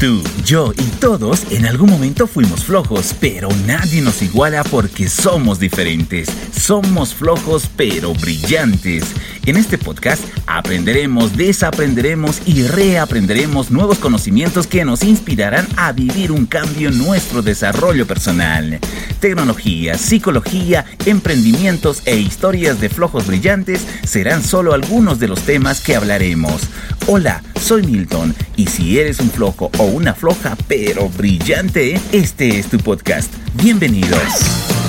Tú, 0.00 0.22
yo 0.44 0.72
y 0.78 0.84
todos 1.00 1.50
en 1.50 1.66
algún 1.66 1.90
momento 1.90 2.28
fuimos 2.28 2.64
flojos, 2.64 3.16
pero 3.18 3.48
nadie 3.66 4.00
nos 4.00 4.22
iguala 4.22 4.62
porque 4.62 5.08
somos 5.08 5.58
diferentes. 5.58 6.28
Somos 6.56 7.12
flojos 7.12 7.68
pero 7.76 8.14
brillantes. 8.14 9.02
En 9.48 9.56
este 9.56 9.78
podcast 9.78 10.22
aprenderemos, 10.46 11.34
desaprenderemos 11.34 12.42
y 12.44 12.64
reaprenderemos 12.64 13.70
nuevos 13.70 13.98
conocimientos 13.98 14.66
que 14.66 14.84
nos 14.84 15.02
inspirarán 15.02 15.66
a 15.78 15.92
vivir 15.92 16.32
un 16.32 16.44
cambio 16.44 16.90
en 16.90 16.98
nuestro 16.98 17.40
desarrollo 17.40 18.06
personal. 18.06 18.78
Tecnología, 19.20 19.96
psicología, 19.96 20.84
emprendimientos 21.06 22.02
e 22.04 22.18
historias 22.18 22.78
de 22.78 22.90
flojos 22.90 23.26
brillantes 23.26 23.86
serán 24.04 24.44
solo 24.44 24.74
algunos 24.74 25.18
de 25.18 25.28
los 25.28 25.40
temas 25.40 25.80
que 25.80 25.96
hablaremos. 25.96 26.68
Hola, 27.06 27.42
soy 27.58 27.84
Milton 27.84 28.34
y 28.54 28.66
si 28.66 28.98
eres 28.98 29.18
un 29.18 29.30
flojo 29.30 29.70
o 29.78 29.84
una 29.84 30.12
floja 30.12 30.58
pero 30.68 31.08
brillante, 31.08 31.98
este 32.12 32.58
es 32.58 32.66
tu 32.66 32.76
podcast. 32.76 33.32
Bienvenidos. 33.54 34.87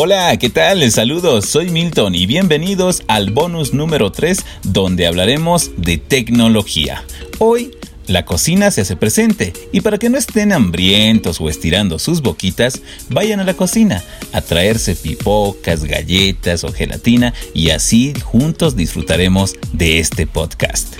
Hola, 0.00 0.36
¿qué 0.36 0.48
tal? 0.48 0.88
Saludos, 0.92 1.46
soy 1.46 1.70
Milton 1.70 2.14
y 2.14 2.26
bienvenidos 2.26 3.02
al 3.08 3.32
bonus 3.32 3.74
número 3.74 4.12
3 4.12 4.38
donde 4.62 5.08
hablaremos 5.08 5.72
de 5.76 5.98
tecnología. 5.98 7.02
Hoy 7.40 7.72
la 8.06 8.24
cocina 8.24 8.70
se 8.70 8.82
hace 8.82 8.94
presente 8.94 9.52
y 9.72 9.80
para 9.80 9.98
que 9.98 10.08
no 10.08 10.16
estén 10.16 10.52
hambrientos 10.52 11.40
o 11.40 11.48
estirando 11.48 11.98
sus 11.98 12.22
boquitas, 12.22 12.80
vayan 13.08 13.40
a 13.40 13.44
la 13.44 13.54
cocina 13.54 14.04
a 14.32 14.40
traerse 14.40 14.94
pipocas, 14.94 15.82
galletas 15.82 16.62
o 16.62 16.72
gelatina 16.72 17.34
y 17.52 17.70
así 17.70 18.14
juntos 18.22 18.76
disfrutaremos 18.76 19.56
de 19.72 19.98
este 19.98 20.28
podcast. 20.28 20.94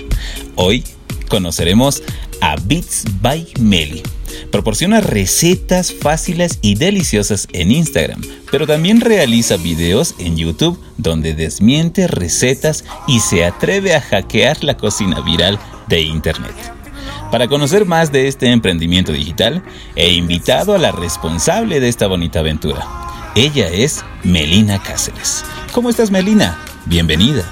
Hoy 0.55 0.83
conoceremos 1.29 2.03
a 2.41 2.57
Bits 2.57 3.05
by 3.21 3.47
Meli. 3.61 4.03
Proporciona 4.51 5.01
recetas 5.01 5.93
fáciles 5.93 6.59
y 6.61 6.75
deliciosas 6.75 7.47
en 7.53 7.71
Instagram, 7.71 8.21
pero 8.51 8.67
también 8.67 9.01
realiza 9.01 9.57
videos 9.57 10.15
en 10.19 10.37
YouTube 10.37 10.79
donde 10.97 11.33
desmiente 11.33 12.07
recetas 12.07 12.85
y 13.07 13.19
se 13.19 13.45
atreve 13.45 13.95
a 13.95 14.01
hackear 14.01 14.63
la 14.63 14.77
cocina 14.77 15.21
viral 15.21 15.59
de 15.87 16.01
Internet. 16.01 16.55
Para 17.31 17.47
conocer 17.47 17.85
más 17.85 18.11
de 18.11 18.27
este 18.27 18.51
emprendimiento 18.51 19.11
digital, 19.11 19.63
he 19.95 20.13
invitado 20.13 20.73
a 20.73 20.79
la 20.79 20.91
responsable 20.91 21.79
de 21.79 21.87
esta 21.87 22.07
bonita 22.07 22.39
aventura. 22.39 22.87
Ella 23.35 23.67
es 23.69 24.03
Melina 24.23 24.81
Cáceres. 24.81 25.45
¿Cómo 25.71 25.89
estás, 25.89 26.09
Melina? 26.09 26.57
Bienvenida. 26.85 27.43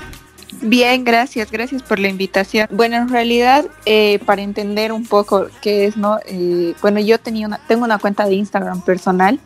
Bien, 0.62 1.04
gracias, 1.04 1.52
gracias 1.52 1.84
por 1.84 2.00
la 2.00 2.08
invitación. 2.08 2.68
Bueno, 2.72 2.98
en 2.98 3.10
realidad, 3.10 3.66
eh, 3.86 4.20
para 4.26 4.42
entender 4.42 4.92
un 4.92 5.06
poco 5.06 5.48
qué 5.62 5.86
es, 5.86 5.98
¿no? 5.98 6.20
Eh, 6.26 6.74
bueno, 6.82 7.00
yo 7.00 7.20
tenía 7.20 7.48
una, 7.48 7.60
tengo 7.68 7.86
una 7.86 8.00
cuenta 8.00 8.26
de 8.26 8.36
Instagram 8.36 8.82
personal 8.82 9.40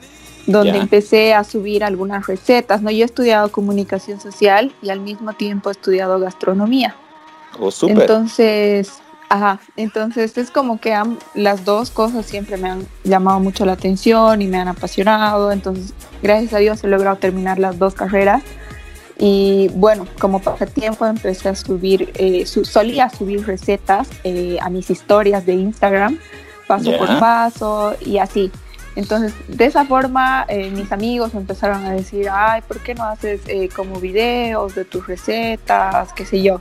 donde 0.48 0.78
empecé 0.78 1.34
a 1.34 1.44
subir 1.44 1.84
algunas 1.84 2.28
recetas, 2.28 2.82
¿no? 2.82 2.90
Yo 2.90 3.04
he 3.04 3.06
estudiado 3.06 3.52
comunicación 3.52 4.20
social 4.20 4.74
y 4.82 4.90
al 4.90 5.00
mismo 5.00 5.34
tiempo 5.34 5.70
he 5.70 5.74
estudiado 5.74 6.20
gastronomía. 6.20 6.96
Oh, 7.60 7.70
súper. 7.70 8.02
Entonces, 8.02 9.02
Ajá, 9.34 9.62
entonces 9.78 10.38
es 10.38 10.52
como 10.52 10.82
que 10.82 10.94
las 11.36 11.64
dos 11.64 11.90
cosas 11.90 12.26
siempre 12.26 12.58
me 12.58 12.70
han 12.70 12.86
llamado 13.06 13.40
mucho 13.40 13.66
la 13.66 13.72
atención 13.72 14.42
y 14.42 14.48
me 14.48 14.58
han 14.58 14.68
apasionado, 14.68 15.54
entonces 15.54 15.94
gracias 16.22 16.54
a 16.54 16.58
Dios 16.58 16.84
he 16.84 16.88
logrado 16.88 17.16
terminar 17.16 17.58
las 17.58 17.80
dos 17.80 17.94
carreras 17.94 18.44
y 19.22 19.70
bueno, 19.76 20.08
como 20.20 20.40
pasatiempo 20.40 21.06
empecé 21.06 21.50
a 21.50 21.56
subir, 21.56 22.12
eh, 22.16 22.46
solía 22.46 23.10
subir 23.10 23.46
recetas 23.46 24.10
eh, 24.24 24.58
a 24.60 24.70
mis 24.70 24.90
historias 24.90 25.46
de 25.46 25.54
Instagram, 25.54 26.18
paso 26.68 26.98
por 26.98 27.20
paso 27.20 27.96
y 28.04 28.18
así. 28.18 28.52
Entonces, 28.96 29.34
de 29.48 29.66
esa 29.66 29.86
forma, 29.86 30.46
eh, 30.50 30.70
mis 30.72 30.92
amigos 30.92 31.34
empezaron 31.34 31.86
a 31.86 31.94
decir, 31.94 32.28
ay, 32.30 32.62
¿por 32.68 32.80
qué 32.80 32.96
no 32.96 33.04
haces 33.06 33.42
como 33.76 34.00
videos 34.00 34.76
de 34.76 34.86
tus 34.86 35.08
recetas, 35.08 36.12
qué 36.14 36.26
sé 36.26 36.42
yo? 36.42 36.60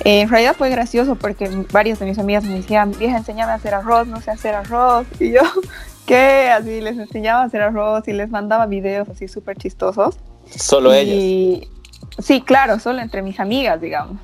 Eh, 0.00 0.22
en 0.22 0.28
realidad 0.28 0.56
fue 0.56 0.70
gracioso 0.70 1.14
porque 1.14 1.48
varias 1.70 2.00
de 2.00 2.06
mis 2.06 2.18
amigas 2.18 2.44
me 2.44 2.54
decían, 2.54 2.92
vieja, 2.98 3.16
enséñame 3.16 3.52
a 3.52 3.54
hacer 3.54 3.74
arroz, 3.74 4.06
no 4.06 4.20
sé 4.20 4.30
hacer 4.30 4.54
arroz. 4.54 5.06
Y 5.20 5.32
yo, 5.32 5.40
¿qué? 6.06 6.50
Así 6.50 6.80
les 6.80 6.98
enseñaba 6.98 7.42
a 7.42 7.44
hacer 7.44 7.62
arroz 7.62 8.08
y 8.08 8.12
les 8.12 8.28
mandaba 8.28 8.66
videos 8.66 9.08
así 9.08 9.28
súper 9.28 9.56
chistosos. 9.56 10.16
¿Solo 10.50 10.92
ellas? 10.92 11.68
Sí, 12.18 12.40
claro, 12.40 12.78
solo 12.78 13.00
entre 13.00 13.22
mis 13.22 13.40
amigas, 13.40 13.80
digamos. 13.80 14.18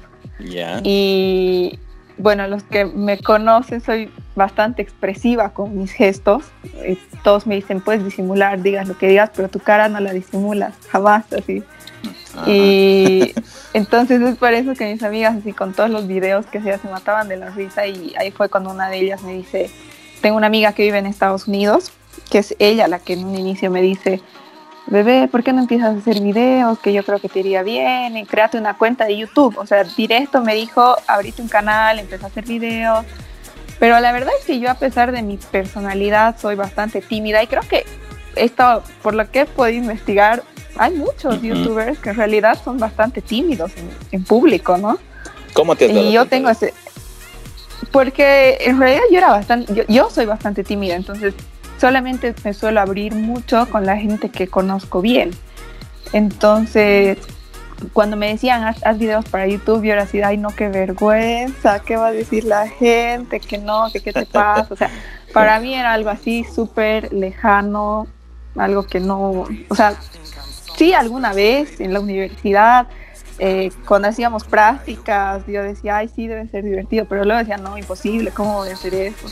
Y 0.82 1.78
bueno, 2.18 2.46
los 2.46 2.62
que 2.62 2.84
me 2.84 3.18
conocen, 3.18 3.80
soy 3.80 4.10
bastante 4.34 4.82
expresiva 4.82 5.50
con 5.50 5.76
mis 5.76 5.92
gestos. 5.92 6.44
Y 6.86 6.96
todos 7.22 7.46
me 7.46 7.54
dicen, 7.54 7.80
puedes 7.80 8.04
disimular, 8.04 8.62
digas 8.62 8.88
lo 8.88 8.96
que 8.96 9.08
digas, 9.08 9.30
pero 9.34 9.48
tu 9.48 9.58
cara 9.58 9.88
no 9.88 10.00
la 10.00 10.12
disimulas, 10.12 10.74
jamás, 10.90 11.32
así. 11.32 11.62
Y 12.46 13.34
entonces 13.74 14.20
es 14.20 14.36
por 14.36 14.52
eso 14.52 14.74
que 14.74 14.90
mis 14.92 15.02
amigas, 15.02 15.36
así 15.36 15.52
con 15.52 15.72
todos 15.72 15.90
los 15.90 16.06
videos 16.06 16.46
que 16.46 16.60
se 16.60 16.78
mataban 16.88 17.28
de 17.28 17.36
la 17.36 17.50
risa 17.50 17.86
y 17.86 18.14
ahí 18.18 18.30
fue 18.30 18.48
cuando 18.48 18.70
una 18.70 18.88
de 18.88 18.98
ellas 18.98 19.22
me 19.22 19.34
dice, 19.34 19.70
tengo 20.20 20.36
una 20.36 20.46
amiga 20.46 20.72
que 20.72 20.82
vive 20.82 20.98
en 20.98 21.06
Estados 21.06 21.48
Unidos, 21.48 21.92
que 22.30 22.38
es 22.38 22.54
ella 22.58 22.86
la 22.88 23.00
que 23.00 23.14
en 23.14 23.24
un 23.24 23.36
inicio 23.36 23.70
me 23.70 23.82
dice, 23.82 24.20
bebé, 24.90 25.28
¿por 25.28 25.42
qué 25.42 25.52
no 25.52 25.60
empiezas 25.60 25.94
a 25.94 25.98
hacer 25.98 26.20
videos? 26.20 26.78
Que 26.80 26.92
yo 26.92 27.02
creo 27.04 27.18
que 27.18 27.28
te 27.28 27.40
iría 27.40 27.62
bien, 27.62 28.16
y 28.16 28.26
créate 28.26 28.58
una 28.58 28.76
cuenta 28.76 29.06
de 29.06 29.16
YouTube. 29.16 29.56
O 29.58 29.66
sea, 29.66 29.84
directo 29.84 30.42
me 30.42 30.54
dijo, 30.54 30.96
abrite 31.06 31.40
un 31.40 31.48
canal, 31.48 31.98
empecé 31.98 32.24
a 32.24 32.28
hacer 32.28 32.44
videos. 32.44 33.06
Pero 33.78 33.98
la 33.98 34.12
verdad 34.12 34.32
es 34.38 34.44
que 34.44 34.60
yo 34.60 34.70
a 34.70 34.74
pesar 34.74 35.10
de 35.10 35.22
mi 35.22 35.38
personalidad 35.38 36.38
soy 36.38 36.54
bastante 36.54 37.00
tímida 37.00 37.42
y 37.42 37.46
creo 37.46 37.62
que 37.62 37.86
esto, 38.36 38.82
por 39.02 39.14
lo 39.14 39.30
que 39.30 39.40
he 39.40 39.46
podido 39.46 39.78
investigar, 39.78 40.42
hay 40.76 40.94
muchos 40.94 41.40
youtubers 41.40 41.98
que 41.98 42.10
en 42.10 42.16
realidad 42.16 42.58
son 42.62 42.78
bastante 42.78 43.22
tímidos 43.22 43.72
en, 44.12 44.24
público, 44.24 44.76
¿no? 44.76 44.98
¿Cómo 45.54 45.76
te 45.76 45.86
has 45.86 45.92
Y 45.92 46.12
yo 46.12 46.26
tengo 46.26 46.50
ese... 46.50 46.74
Porque 47.90 48.58
en 48.60 48.78
realidad 48.78 49.02
yo 49.10 49.18
era 49.18 49.30
bastante, 49.30 49.84
yo, 49.88 50.10
soy 50.10 50.26
bastante 50.26 50.62
tímida, 50.62 50.94
entonces 50.94 51.34
solamente 51.80 52.34
me 52.44 52.52
suelo 52.52 52.80
abrir 52.80 53.14
mucho 53.14 53.66
con 53.70 53.86
la 53.86 53.96
gente 53.96 54.28
que 54.28 54.48
conozco 54.48 55.00
bien. 55.00 55.30
Entonces, 56.12 57.18
cuando 57.94 58.16
me 58.16 58.28
decían, 58.28 58.64
haz, 58.64 58.98
videos 58.98 59.24
para 59.24 59.46
YouTube, 59.46 59.84
yo 59.84 59.92
era 59.92 60.02
así, 60.02 60.20
ay, 60.20 60.36
no, 60.36 60.50
qué 60.54 60.68
vergüenza, 60.68 61.80
¿qué 61.80 61.96
va 61.96 62.08
a 62.08 62.12
decir 62.12 62.44
la 62.44 62.68
gente? 62.68 63.40
Que 63.40 63.56
no, 63.56 63.90
que 63.90 64.00
qué 64.00 64.12
te 64.12 64.26
pasa. 64.26 64.66
O 64.70 64.76
sea, 64.76 64.90
para 65.32 65.58
mí 65.60 65.74
era 65.74 65.94
algo 65.94 66.10
así 66.10 66.44
súper 66.44 67.12
lejano, 67.12 68.06
algo 68.56 68.82
que 68.82 69.00
no, 69.00 69.46
o 69.68 69.74
sea, 69.74 69.94
sí, 70.76 70.92
alguna 70.92 71.32
vez 71.32 71.80
en 71.80 71.94
la 71.94 72.00
universidad, 72.00 72.88
eh, 73.38 73.70
cuando 73.86 74.08
hacíamos 74.08 74.44
prácticas, 74.44 75.46
yo 75.46 75.62
decía, 75.62 75.98
ay, 75.98 76.08
sí, 76.08 76.26
debe 76.26 76.46
ser 76.48 76.64
divertido, 76.64 77.06
pero 77.06 77.24
luego 77.24 77.38
decía, 77.38 77.56
no, 77.56 77.78
imposible, 77.78 78.32
¿cómo 78.32 78.56
voy 78.56 78.68
a 78.68 78.74
hacer 78.74 78.92
eso? 78.92 79.28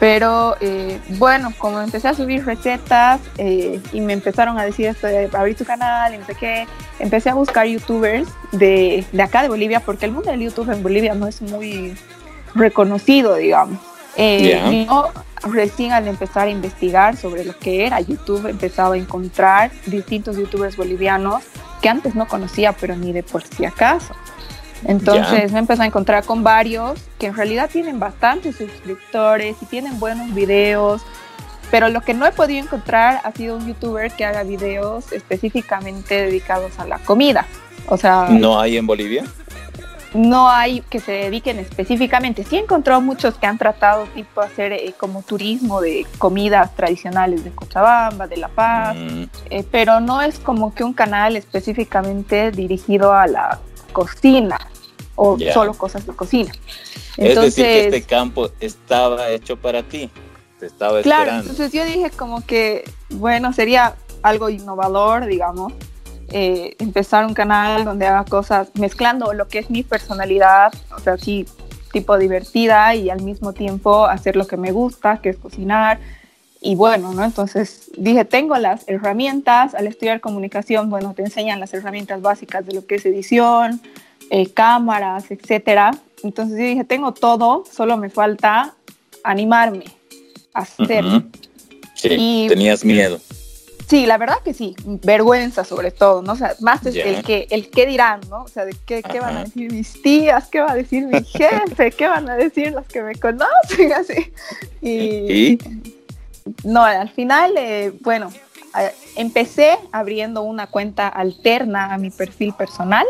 Pero 0.00 0.56
eh, 0.60 0.98
bueno, 1.10 1.52
como 1.58 1.78
empecé 1.78 2.08
a 2.08 2.14
subir 2.14 2.44
recetas 2.44 3.20
eh, 3.36 3.80
y 3.92 4.00
me 4.00 4.14
empezaron 4.14 4.58
a 4.58 4.64
decir 4.64 4.86
esto 4.86 5.06
de 5.06 5.28
abrir 5.32 5.56
tu 5.56 5.66
canal 5.66 6.14
y 6.14 6.18
no 6.18 6.24
sé 6.24 6.34
qué, 6.34 6.66
empecé 6.98 7.28
a 7.28 7.34
buscar 7.34 7.66
youtubers 7.66 8.26
de, 8.50 9.04
de 9.12 9.22
acá 9.22 9.42
de 9.42 9.48
Bolivia, 9.48 9.80
porque 9.80 10.06
el 10.06 10.12
mundo 10.12 10.30
del 10.30 10.40
YouTube 10.40 10.70
en 10.72 10.82
Bolivia 10.82 11.14
no 11.14 11.26
es 11.26 11.42
muy 11.42 11.94
reconocido, 12.54 13.36
digamos. 13.36 13.78
Eh, 14.16 14.86
Yo 14.88 15.10
recién 15.50 15.92
al 15.92 16.08
empezar 16.08 16.48
a 16.48 16.50
investigar 16.50 17.16
sobre 17.16 17.44
lo 17.44 17.56
que 17.56 17.86
era 17.86 18.00
YouTube, 18.00 18.46
empezaba 18.46 18.94
a 18.94 18.98
encontrar 18.98 19.70
distintos 19.86 20.36
youtubers 20.36 20.76
bolivianos 20.76 21.44
que 21.80 21.88
antes 21.88 22.14
no 22.14 22.26
conocía, 22.26 22.72
pero 22.72 22.96
ni 22.96 23.12
de 23.12 23.22
por 23.22 23.42
si 23.42 23.64
acaso. 23.64 24.14
Entonces 24.84 25.52
me 25.52 25.58
empecé 25.58 25.82
a 25.82 25.86
encontrar 25.86 26.24
con 26.24 26.42
varios 26.42 26.98
que 27.18 27.26
en 27.26 27.34
realidad 27.34 27.68
tienen 27.70 28.00
bastantes 28.00 28.56
suscriptores 28.56 29.56
y 29.60 29.66
tienen 29.66 30.00
buenos 30.00 30.34
videos, 30.34 31.02
pero 31.70 31.88
lo 31.88 32.00
que 32.00 32.14
no 32.14 32.26
he 32.26 32.32
podido 32.32 32.64
encontrar 32.64 33.20
ha 33.24 33.32
sido 33.32 33.56
un 33.56 33.66
youtuber 33.66 34.10
que 34.12 34.24
haga 34.24 34.42
videos 34.42 35.12
específicamente 35.12 36.22
dedicados 36.22 36.78
a 36.78 36.86
la 36.86 36.98
comida. 36.98 37.46
O 37.86 37.96
sea, 37.96 38.28
¿no 38.30 38.60
hay 38.60 38.76
en 38.76 38.86
Bolivia? 38.86 39.24
no 40.14 40.48
hay 40.48 40.80
que 40.82 41.00
se 41.00 41.12
dediquen 41.12 41.58
específicamente. 41.58 42.44
Sí 42.44 42.56
he 42.56 42.60
encontrado 42.60 43.00
muchos 43.00 43.34
que 43.36 43.46
han 43.46 43.58
tratado 43.58 44.04
tipo 44.14 44.40
hacer 44.40 44.72
eh, 44.72 44.94
como 44.96 45.22
turismo 45.22 45.80
de 45.80 46.06
comidas 46.18 46.74
tradicionales 46.74 47.44
de 47.44 47.50
Cochabamba, 47.50 48.26
de 48.26 48.36
La 48.36 48.48
Paz, 48.48 48.96
mm. 48.96 49.24
eh, 49.50 49.64
pero 49.70 50.00
no 50.00 50.20
es 50.22 50.38
como 50.38 50.74
que 50.74 50.84
un 50.84 50.92
canal 50.92 51.36
específicamente 51.36 52.50
dirigido 52.50 53.12
a 53.12 53.26
la 53.26 53.60
cocina 53.92 54.58
o 55.16 55.38
solo 55.52 55.74
cosas 55.74 56.06
de 56.06 56.14
cocina. 56.14 56.52
Entonces, 57.16 57.18
es 57.18 57.56
decir, 57.56 57.64
que 57.64 57.84
este 57.96 58.02
campo 58.02 58.50
estaba 58.60 59.28
hecho 59.30 59.56
para 59.56 59.82
ti. 59.82 60.10
Te 60.58 60.66
estaba 60.66 61.00
claro, 61.02 61.32
entonces 61.32 61.72
yo 61.72 61.84
dije 61.84 62.10
como 62.10 62.44
que, 62.44 62.84
bueno, 63.08 63.52
sería 63.52 63.96
algo 64.22 64.50
innovador, 64.50 65.24
digamos, 65.24 65.72
eh, 66.32 66.76
empezar 66.78 67.24
un 67.24 67.34
canal 67.34 67.84
donde 67.84 68.06
haga 68.06 68.24
cosas 68.24 68.68
mezclando 68.74 69.32
lo 69.32 69.48
que 69.48 69.58
es 69.58 69.70
mi 69.70 69.82
personalidad, 69.82 70.72
o 70.94 71.00
sea, 71.00 71.16
sí, 71.16 71.46
tipo 71.92 72.16
divertida 72.18 72.94
y 72.94 73.10
al 73.10 73.22
mismo 73.22 73.52
tiempo 73.52 74.06
hacer 74.06 74.36
lo 74.36 74.46
que 74.46 74.56
me 74.56 74.70
gusta, 74.70 75.20
que 75.20 75.30
es 75.30 75.36
cocinar. 75.36 75.98
Y 76.60 76.74
bueno, 76.74 77.14
¿no? 77.14 77.24
Entonces 77.24 77.90
dije, 77.96 78.24
tengo 78.24 78.56
las 78.58 78.86
herramientas, 78.86 79.74
al 79.74 79.86
estudiar 79.86 80.20
comunicación, 80.20 80.90
bueno, 80.90 81.14
te 81.14 81.22
enseñan 81.22 81.58
las 81.58 81.72
herramientas 81.72 82.20
básicas 82.20 82.66
de 82.66 82.74
lo 82.74 82.86
que 82.86 82.96
es 82.96 83.06
edición, 83.06 83.80
eh, 84.30 84.46
cámaras, 84.50 85.30
etcétera. 85.30 85.92
Entonces 86.22 86.58
dije, 86.58 86.84
tengo 86.84 87.12
todo, 87.12 87.64
solo 87.70 87.96
me 87.96 88.10
falta 88.10 88.74
animarme 89.24 89.84
a 90.52 90.60
hacer. 90.60 91.04
Sí, 91.94 92.46
tenías 92.48 92.84
miedo. 92.84 93.18
Sí, 93.90 94.06
la 94.06 94.18
verdad 94.18 94.36
que 94.44 94.54
sí, 94.54 94.76
vergüenza 94.84 95.64
sobre 95.64 95.90
todo, 95.90 96.22
¿no? 96.22 96.34
O 96.34 96.36
sea, 96.36 96.54
más 96.60 96.86
es 96.86 96.94
el 96.94 97.24
que 97.24 97.48
el 97.50 97.70
qué 97.70 97.86
dirán, 97.86 98.20
¿no? 98.30 98.44
O 98.44 98.48
sea, 98.48 98.64
de 98.64 98.76
qué, 98.86 99.02
qué, 99.02 99.18
van 99.18 99.38
a 99.38 99.44
decir 99.44 99.72
mis 99.72 100.00
tías, 100.00 100.46
qué 100.46 100.60
va 100.60 100.70
a 100.70 100.74
decir 100.76 101.06
mi 101.06 101.24
jefe, 101.24 101.90
qué 101.90 102.06
van 102.06 102.30
a 102.30 102.36
decir 102.36 102.70
los 102.70 102.86
que 102.86 103.02
me 103.02 103.16
conocen, 103.16 103.92
así. 103.96 104.32
Y, 104.80 105.58
no, 106.64 106.82
al 106.82 107.10
final, 107.10 107.54
eh, 107.56 107.92
bueno, 108.00 108.30
empecé 109.16 109.76
abriendo 109.92 110.42
una 110.42 110.66
cuenta 110.66 111.08
alterna 111.08 111.92
a 111.92 111.98
mi 111.98 112.10
perfil 112.10 112.52
personal 112.52 113.06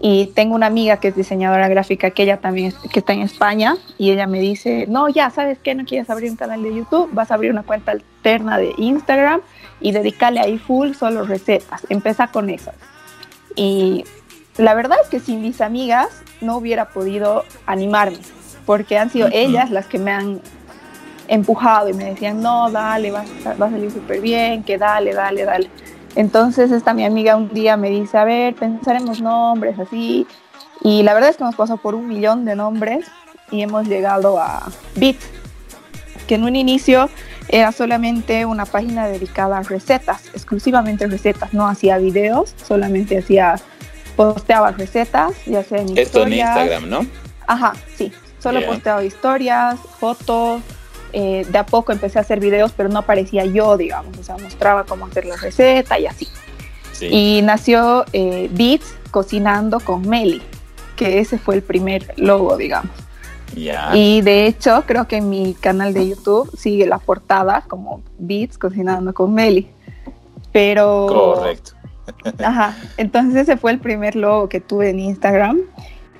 y 0.00 0.26
tengo 0.34 0.54
una 0.54 0.66
amiga 0.66 0.98
que 0.98 1.08
es 1.08 1.16
diseñadora 1.16 1.66
gráfica 1.68 2.10
que 2.10 2.22
ella 2.22 2.36
también 2.36 2.72
que 2.92 3.00
está 3.00 3.12
en 3.12 3.22
España 3.22 3.76
y 3.98 4.12
ella 4.12 4.28
me 4.28 4.38
dice, 4.38 4.86
no, 4.88 5.08
ya, 5.08 5.30
¿sabes 5.30 5.58
qué? 5.58 5.74
No 5.74 5.84
quieres 5.84 6.08
abrir 6.08 6.30
un 6.30 6.36
canal 6.36 6.62
de 6.62 6.74
YouTube, 6.74 7.10
vas 7.12 7.30
a 7.30 7.34
abrir 7.34 7.50
una 7.50 7.64
cuenta 7.64 7.92
alterna 7.92 8.58
de 8.58 8.72
Instagram 8.76 9.40
y 9.80 9.90
dedicarle 9.90 10.40
ahí 10.40 10.58
full 10.58 10.92
solo 10.92 11.24
recetas. 11.24 11.84
Empieza 11.88 12.28
con 12.28 12.48
eso. 12.48 12.70
Y 13.56 14.04
la 14.56 14.74
verdad 14.74 14.98
es 15.02 15.08
que 15.08 15.18
sin 15.18 15.42
mis 15.42 15.60
amigas 15.60 16.08
no 16.40 16.56
hubiera 16.56 16.90
podido 16.90 17.44
animarme, 17.66 18.18
porque 18.66 18.98
han 18.98 19.10
sido 19.10 19.28
ellas 19.32 19.70
las 19.72 19.86
que 19.86 19.98
me 19.98 20.12
han 20.12 20.40
empujado 21.28 21.88
y 21.88 21.92
me 21.92 22.04
decían, 22.04 22.40
no, 22.40 22.70
dale, 22.70 23.10
va, 23.10 23.24
va 23.60 23.66
a 23.66 23.70
salir 23.70 23.90
súper 23.90 24.20
bien, 24.20 24.64
que 24.64 24.78
dale, 24.78 25.12
dale, 25.14 25.44
dale. 25.44 25.70
Entonces 26.16 26.72
esta 26.72 26.94
mi 26.94 27.04
amiga 27.04 27.36
un 27.36 27.50
día 27.50 27.76
me 27.76 27.90
dice, 27.90 28.18
a 28.18 28.24
ver, 28.24 28.54
pensaremos 28.54 29.20
nombres 29.20 29.78
así. 29.78 30.26
Y 30.82 31.02
la 31.02 31.14
verdad 31.14 31.30
es 31.30 31.36
que 31.36 31.42
hemos 31.42 31.56
pasado 31.56 31.78
por 31.78 31.94
un 31.94 32.08
millón 32.08 32.44
de 32.44 32.56
nombres 32.56 33.06
y 33.50 33.62
hemos 33.62 33.86
llegado 33.86 34.38
a 34.38 34.68
Bit, 34.96 35.18
que 36.26 36.36
en 36.36 36.44
un 36.44 36.56
inicio 36.56 37.08
era 37.48 37.72
solamente 37.72 38.44
una 38.44 38.66
página 38.66 39.06
dedicada 39.06 39.58
a 39.58 39.62
recetas, 39.62 40.26
exclusivamente 40.34 41.06
recetas, 41.06 41.54
no 41.54 41.66
hacía 41.66 41.98
videos, 41.98 42.54
solamente 42.62 43.18
hacía, 43.18 43.56
posteaba 44.16 44.72
recetas, 44.72 45.32
ya 45.46 45.62
sea 45.62 45.80
en 45.80 45.96
Esto 45.96 46.24
en 46.24 46.34
Instagram, 46.34 46.88
¿no? 46.88 47.06
Ajá, 47.46 47.72
sí, 47.96 48.12
solo 48.38 48.64
posteaba 48.66 49.02
historias, 49.02 49.78
fotos, 49.98 50.62
eh, 51.12 51.46
de 51.48 51.58
a 51.58 51.66
poco 51.66 51.92
empecé 51.92 52.18
a 52.18 52.22
hacer 52.22 52.40
videos, 52.40 52.72
pero 52.76 52.88
no 52.88 53.00
aparecía 53.00 53.44
yo, 53.44 53.76
digamos, 53.76 54.16
o 54.18 54.22
sea, 54.22 54.36
mostraba 54.38 54.84
cómo 54.84 55.06
hacer 55.06 55.24
la 55.24 55.36
receta 55.36 55.98
y 55.98 56.06
así. 56.06 56.28
Y 57.00 57.42
nació 57.42 58.04
eh, 58.12 58.48
Beats 58.52 58.94
Cocinando 59.10 59.80
con 59.80 60.08
Meli, 60.08 60.42
que 60.96 61.20
ese 61.20 61.38
fue 61.38 61.54
el 61.54 61.62
primer 61.62 62.12
logo, 62.16 62.56
digamos. 62.56 62.90
Y 63.94 64.20
de 64.22 64.46
hecho, 64.46 64.84
creo 64.86 65.08
que 65.08 65.16
en 65.16 65.30
mi 65.30 65.54
canal 65.54 65.94
de 65.94 66.08
YouTube 66.08 66.50
sigue 66.56 66.86
la 66.86 66.98
portada 66.98 67.62
como 67.62 68.02
Beats 68.18 68.58
cocinando 68.58 69.14
con 69.14 69.32
Meli. 69.32 69.68
Pero. 70.52 71.06
Correcto. 71.08 71.72
Ajá. 72.44 72.76
Entonces, 72.96 73.42
ese 73.42 73.56
fue 73.56 73.72
el 73.72 73.78
primer 73.78 74.16
logo 74.16 74.48
que 74.48 74.60
tuve 74.60 74.90
en 74.90 75.00
Instagram. 75.00 75.60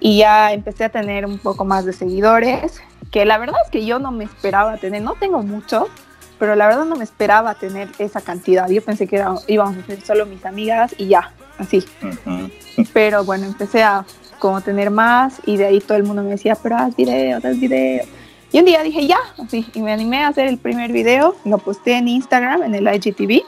Y 0.00 0.19
ya 0.19 0.53
empecé 0.53 0.85
a 0.85 0.89
tener 0.89 1.27
un 1.27 1.39
poco 1.39 1.65
más 1.65 1.85
de 1.85 1.93
seguidores. 1.93 2.81
Que 3.11 3.25
la 3.25 3.39
verdad 3.39 3.56
es 3.65 3.71
que 3.71 3.85
yo 3.85 3.99
no 3.99 4.12
me 4.12 4.25
esperaba 4.25 4.77
tener. 4.77 5.03
No 5.03 5.15
tengo 5.15 5.43
mucho, 5.43 5.89
pero 6.39 6.55
la 6.55 6.67
verdad 6.67 6.85
no 6.85 6.97
me 6.97 7.05
esperaba 7.05 7.55
tener 7.55 7.89
esa 7.99 8.21
cantidad. 8.21 8.69
Yo 8.69 8.83
pensé 8.83 9.06
que 9.06 9.25
íbamos 9.47 9.77
a 9.77 9.87
ser 9.87 10.00
solo 10.03 10.27
mis 10.27 10.45
amigas 10.45 10.95
y 10.99 11.09
ya, 11.09 11.33
así. 11.59 11.85
Pero 12.93 13.25
bueno, 13.25 13.47
empecé 13.47 13.83
a 13.83 14.05
como 14.39 14.61
tener 14.61 14.91
más 14.91 15.41
y 15.47 15.56
de 15.56 15.67
ahí 15.67 15.81
todo 15.81 15.99
el 15.99 16.05
mundo 16.05 16.23
me 16.23 16.31
decía, 16.31 16.55
pero 16.55 16.77
haz 16.77 16.95
video, 16.95 17.39
haz 17.39 17.59
video. 17.59 18.05
Y 18.53 18.59
un 18.61 18.65
día 18.65 18.83
dije, 18.83 19.06
ya, 19.06 19.19
así, 19.45 19.67
y 19.75 19.81
me 19.81 19.93
animé 19.93 20.23
a 20.23 20.29
hacer 20.29 20.47
el 20.47 20.59
primer 20.59 20.93
video, 20.93 21.37
lo 21.45 21.59
posté 21.59 21.97
en 21.97 22.09
Instagram, 22.09 22.62
en 22.62 22.75
el 22.75 22.87
IGTV, 22.87 23.43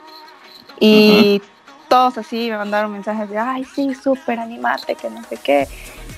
y 0.79 1.41
todos 1.89 2.19
así 2.19 2.51
me 2.51 2.59
mandaron 2.59 2.93
mensajes 2.93 3.31
de, 3.31 3.39
ay, 3.39 3.65
sí, 3.65 3.95
súper 3.95 4.39
animate, 4.39 4.95
que 4.95 5.09
no 5.09 5.23
sé 5.25 5.39
qué. 5.39 5.69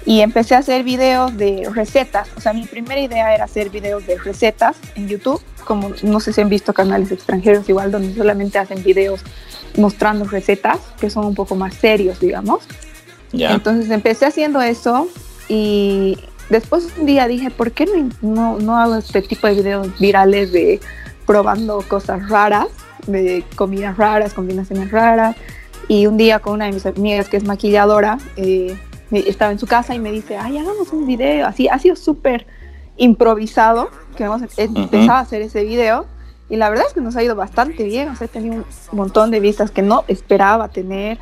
Y 0.05 0.21
empecé 0.21 0.55
a 0.55 0.59
hacer 0.59 0.83
videos 0.83 1.37
de 1.37 1.69
recetas, 1.73 2.29
o 2.37 2.41
sea, 2.41 2.53
mi 2.53 2.67
primera 2.67 3.01
idea 3.01 3.35
era 3.35 3.45
hacer 3.45 3.71
videos 3.71 4.07
de 4.07 4.19
recetas 4.19 4.77
en 4.97 5.09
YouTube, 5.09 5.41
como 5.65 5.93
no 6.03 6.19
sé 6.19 6.33
si 6.33 6.41
han 6.41 6.49
visto 6.49 6.73
canales 6.75 7.13
extranjeros 7.13 7.69
igual, 7.69 7.93
donde 7.93 8.15
solamente 8.15 8.59
hacen 8.59 8.83
videos 8.83 9.21
mostrando 9.77 10.25
recetas, 10.25 10.79
que 11.01 11.09
son 11.09 11.27
un 11.27 11.35
poco 11.35 11.55
más 11.55 11.75
serios, 11.75 12.21
digamos. 12.21 12.65
Entonces 13.33 13.91
empecé 13.91 14.27
haciendo 14.27 14.61
eso 14.61 15.09
y 15.49 16.19
después 16.51 16.89
un 16.99 17.07
día 17.07 17.27
dije, 17.27 17.51
¿por 17.51 17.73
qué 17.73 17.87
no, 18.21 18.59
no, 18.59 18.77
hago 18.77 18.97
este 18.97 19.23
tipo 19.23 19.47
de 19.47 19.55
videos 19.55 19.99
virales 19.99 20.53
de 20.53 20.81
probando 21.27 21.83
cosas 21.89 22.29
raras, 22.29 22.69
de 23.07 23.45
comidas 23.57 23.97
raras, 23.97 24.35
combinaciones 24.35 24.91
raras? 24.91 25.37
Y 25.89 26.07
un 26.07 26.17
día 26.17 26.41
con 26.41 26.55
una 26.55 26.67
de 26.67 26.73
mis 26.73 26.87
amigas 26.87 27.29
que 27.29 27.39
es 27.39 27.45
maquilladora, 27.45 28.19
eh, 28.37 28.77
estaba 29.21 29.53
en 29.53 29.59
su 29.59 29.67
casa 29.67 29.95
y 29.95 29.99
me 29.99 30.11
dice, 30.13 30.37
ay, 30.37 30.59
hagamos 30.59 30.93
un 30.93 31.07
video. 31.07 31.47
Así, 31.47 31.69
ha 31.69 31.79
sido 31.79 31.97
súper 31.97 32.47
improvisado 32.97 33.91
que 34.17 34.25
hemos 34.25 34.43
empezado 34.57 35.13
a 35.13 35.21
hacer 35.21 35.43
ese 35.43 35.65
video. 35.65 36.07
Y 36.49 36.57
la 36.57 36.69
verdad 36.69 36.87
es 36.89 36.93
que 36.93 37.01
nos 37.01 37.17
ha 37.17 37.23
ido 37.23 37.35
bastante 37.35 37.85
bien. 37.85 38.09
O 38.09 38.17
sea, 38.17 38.27
he 38.27 38.29
tenido 38.29 38.57
un 38.57 38.65
montón 38.93 39.31
de 39.31 39.41
vistas 39.41 39.71
que 39.71 39.83
no 39.83 40.05
esperaba 40.09 40.69
tener. 40.69 41.19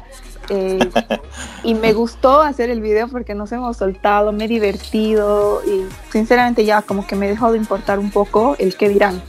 Eh, 0.48 0.78
y 1.64 1.74
me 1.74 1.92
gustó 1.92 2.40
hacer 2.42 2.70
el 2.70 2.80
video 2.80 3.08
porque 3.08 3.34
nos 3.34 3.52
hemos 3.52 3.76
soltado, 3.76 4.32
me 4.32 4.46
he 4.46 4.48
divertido 4.48 5.62
y 5.64 5.84
sinceramente 6.10 6.64
ya 6.64 6.82
como 6.82 7.06
que 7.06 7.14
me 7.14 7.28
dejó 7.28 7.52
de 7.52 7.58
importar 7.58 8.00
un 8.00 8.10
poco 8.10 8.56
el 8.58 8.74
qué 8.76 8.88
dirán. 8.88 9.22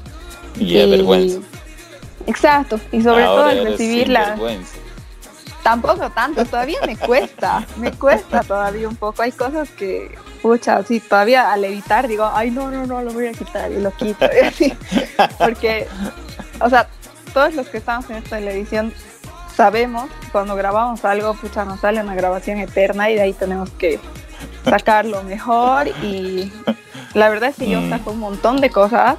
Y 0.58 0.74
vergüenza. 0.74 1.40
Exacto, 2.28 2.80
y 2.92 3.02
sobre 3.02 3.24
todo 3.24 3.50
el 3.50 3.66
recibirla. 3.66 4.38
Tampoco 5.64 6.10
tanto, 6.10 6.44
todavía 6.46 6.80
me 6.86 6.98
cuesta, 6.98 7.66
me 7.78 7.92
cuesta 7.92 8.42
todavía 8.44 8.90
un 8.90 8.96
poco. 8.96 9.22
Hay 9.22 9.32
cosas 9.32 9.70
que, 9.70 10.18
pucha, 10.42 10.82
sí, 10.84 11.00
todavía 11.00 11.52
al 11.52 11.64
editar 11.64 12.08
digo, 12.08 12.30
ay, 12.34 12.50
no, 12.50 12.72
no, 12.72 12.88
no, 12.88 13.02
lo 13.04 13.14
voy 13.14 13.28
a 13.28 13.32
quitar 13.32 13.72
y 13.72 13.80
lo 13.80 13.92
quito. 13.92 14.28
porque, 15.38 15.88
o 16.60 16.70
sea, 16.70 16.88
todos 17.34 17.54
los 17.54 17.68
que 17.68 17.78
estamos 17.78 18.10
en 18.10 18.18
esta 18.18 18.40
edición 18.40 18.92
sabemos 19.56 20.10
cuando 20.32 20.56
grabamos 20.56 21.06
algo, 21.06 21.34
pucha, 21.36 21.64
nos 21.66 21.80
sale 21.82 22.02
una 22.02 22.16
grabación 22.16 22.58
eterna 22.58 23.12
y 23.12 23.16
de 23.16 23.22
ahí 23.22 23.34
tenemos 23.34 23.70
que 23.72 24.00
sacarlo 24.66 25.24
mejor 25.24 25.88
y 25.88 26.52
la 27.14 27.30
verdad 27.30 27.50
es 27.50 27.58
que 27.58 27.70
yo 27.70 27.82
mm. 27.82 27.90
saco 27.90 28.12
un 28.12 28.20
montón 28.20 28.62
de 28.62 28.70
cosas 28.70 29.18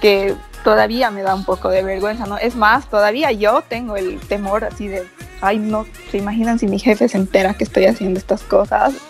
que 0.00 0.34
todavía 0.64 1.10
me 1.10 1.22
da 1.22 1.34
un 1.34 1.44
poco 1.44 1.68
de 1.68 1.82
vergüenza, 1.84 2.26
¿no? 2.26 2.38
Es 2.38 2.56
más, 2.56 2.88
todavía 2.88 3.30
yo 3.30 3.62
tengo 3.68 3.96
el 3.96 4.18
temor 4.18 4.64
así 4.64 4.88
de, 4.88 5.06
ay, 5.40 5.58
no, 5.58 5.86
se 6.10 6.18
imaginan 6.18 6.58
si 6.58 6.66
mi 6.66 6.78
jefe 6.78 7.08
se 7.08 7.18
entera 7.18 7.54
que 7.54 7.64
estoy 7.64 7.84
haciendo 7.84 8.18
estas 8.18 8.42
cosas. 8.42 8.94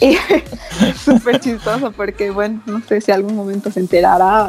Y 0.00 0.16
súper 1.04 1.40
chistoso 1.40 1.90
porque, 1.90 2.30
bueno, 2.30 2.60
no 2.66 2.80
sé 2.82 3.00
si 3.00 3.10
algún 3.10 3.34
momento 3.34 3.70
se 3.70 3.80
enterará 3.80 4.48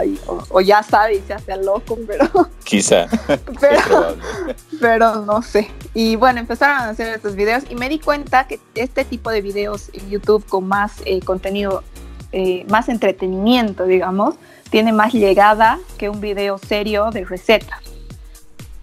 o, 0.50 0.62
ya 0.62 0.84
sabe 0.84 1.16
y 1.16 1.22
se 1.22 1.34
hace 1.34 1.58
loco, 1.58 1.98
pero... 2.06 2.30
Quizá. 2.64 3.08
pero, 3.60 4.16
pero 4.80 5.26
no 5.26 5.42
sé. 5.42 5.70
Y 5.96 6.16
bueno, 6.18 6.40
empezaron 6.40 6.78
a 6.78 6.90
hacer 6.90 7.16
estos 7.16 7.36
videos 7.36 7.64
y 7.68 7.76
me 7.76 7.90
di 7.90 8.00
cuenta 8.00 8.46
que 8.48 8.60
este 8.76 9.06
tipo 9.06 9.32
de 9.32 9.42
videos 9.42 9.90
en 9.94 10.10
YouTube 10.10 10.46
con 10.48 10.68
más 10.68 10.94
eh, 11.06 11.20
contenido, 11.22 11.84
eh, 12.32 12.66
más 12.70 12.88
entretenimiento, 12.88 13.86
digamos, 13.86 14.36
tiene 14.70 14.92
más 14.92 15.14
llegada 15.14 15.80
que 15.98 16.10
un 16.10 16.22
video 16.22 16.58
serio 16.58 17.10
de 17.12 17.26
receta. 17.26 17.82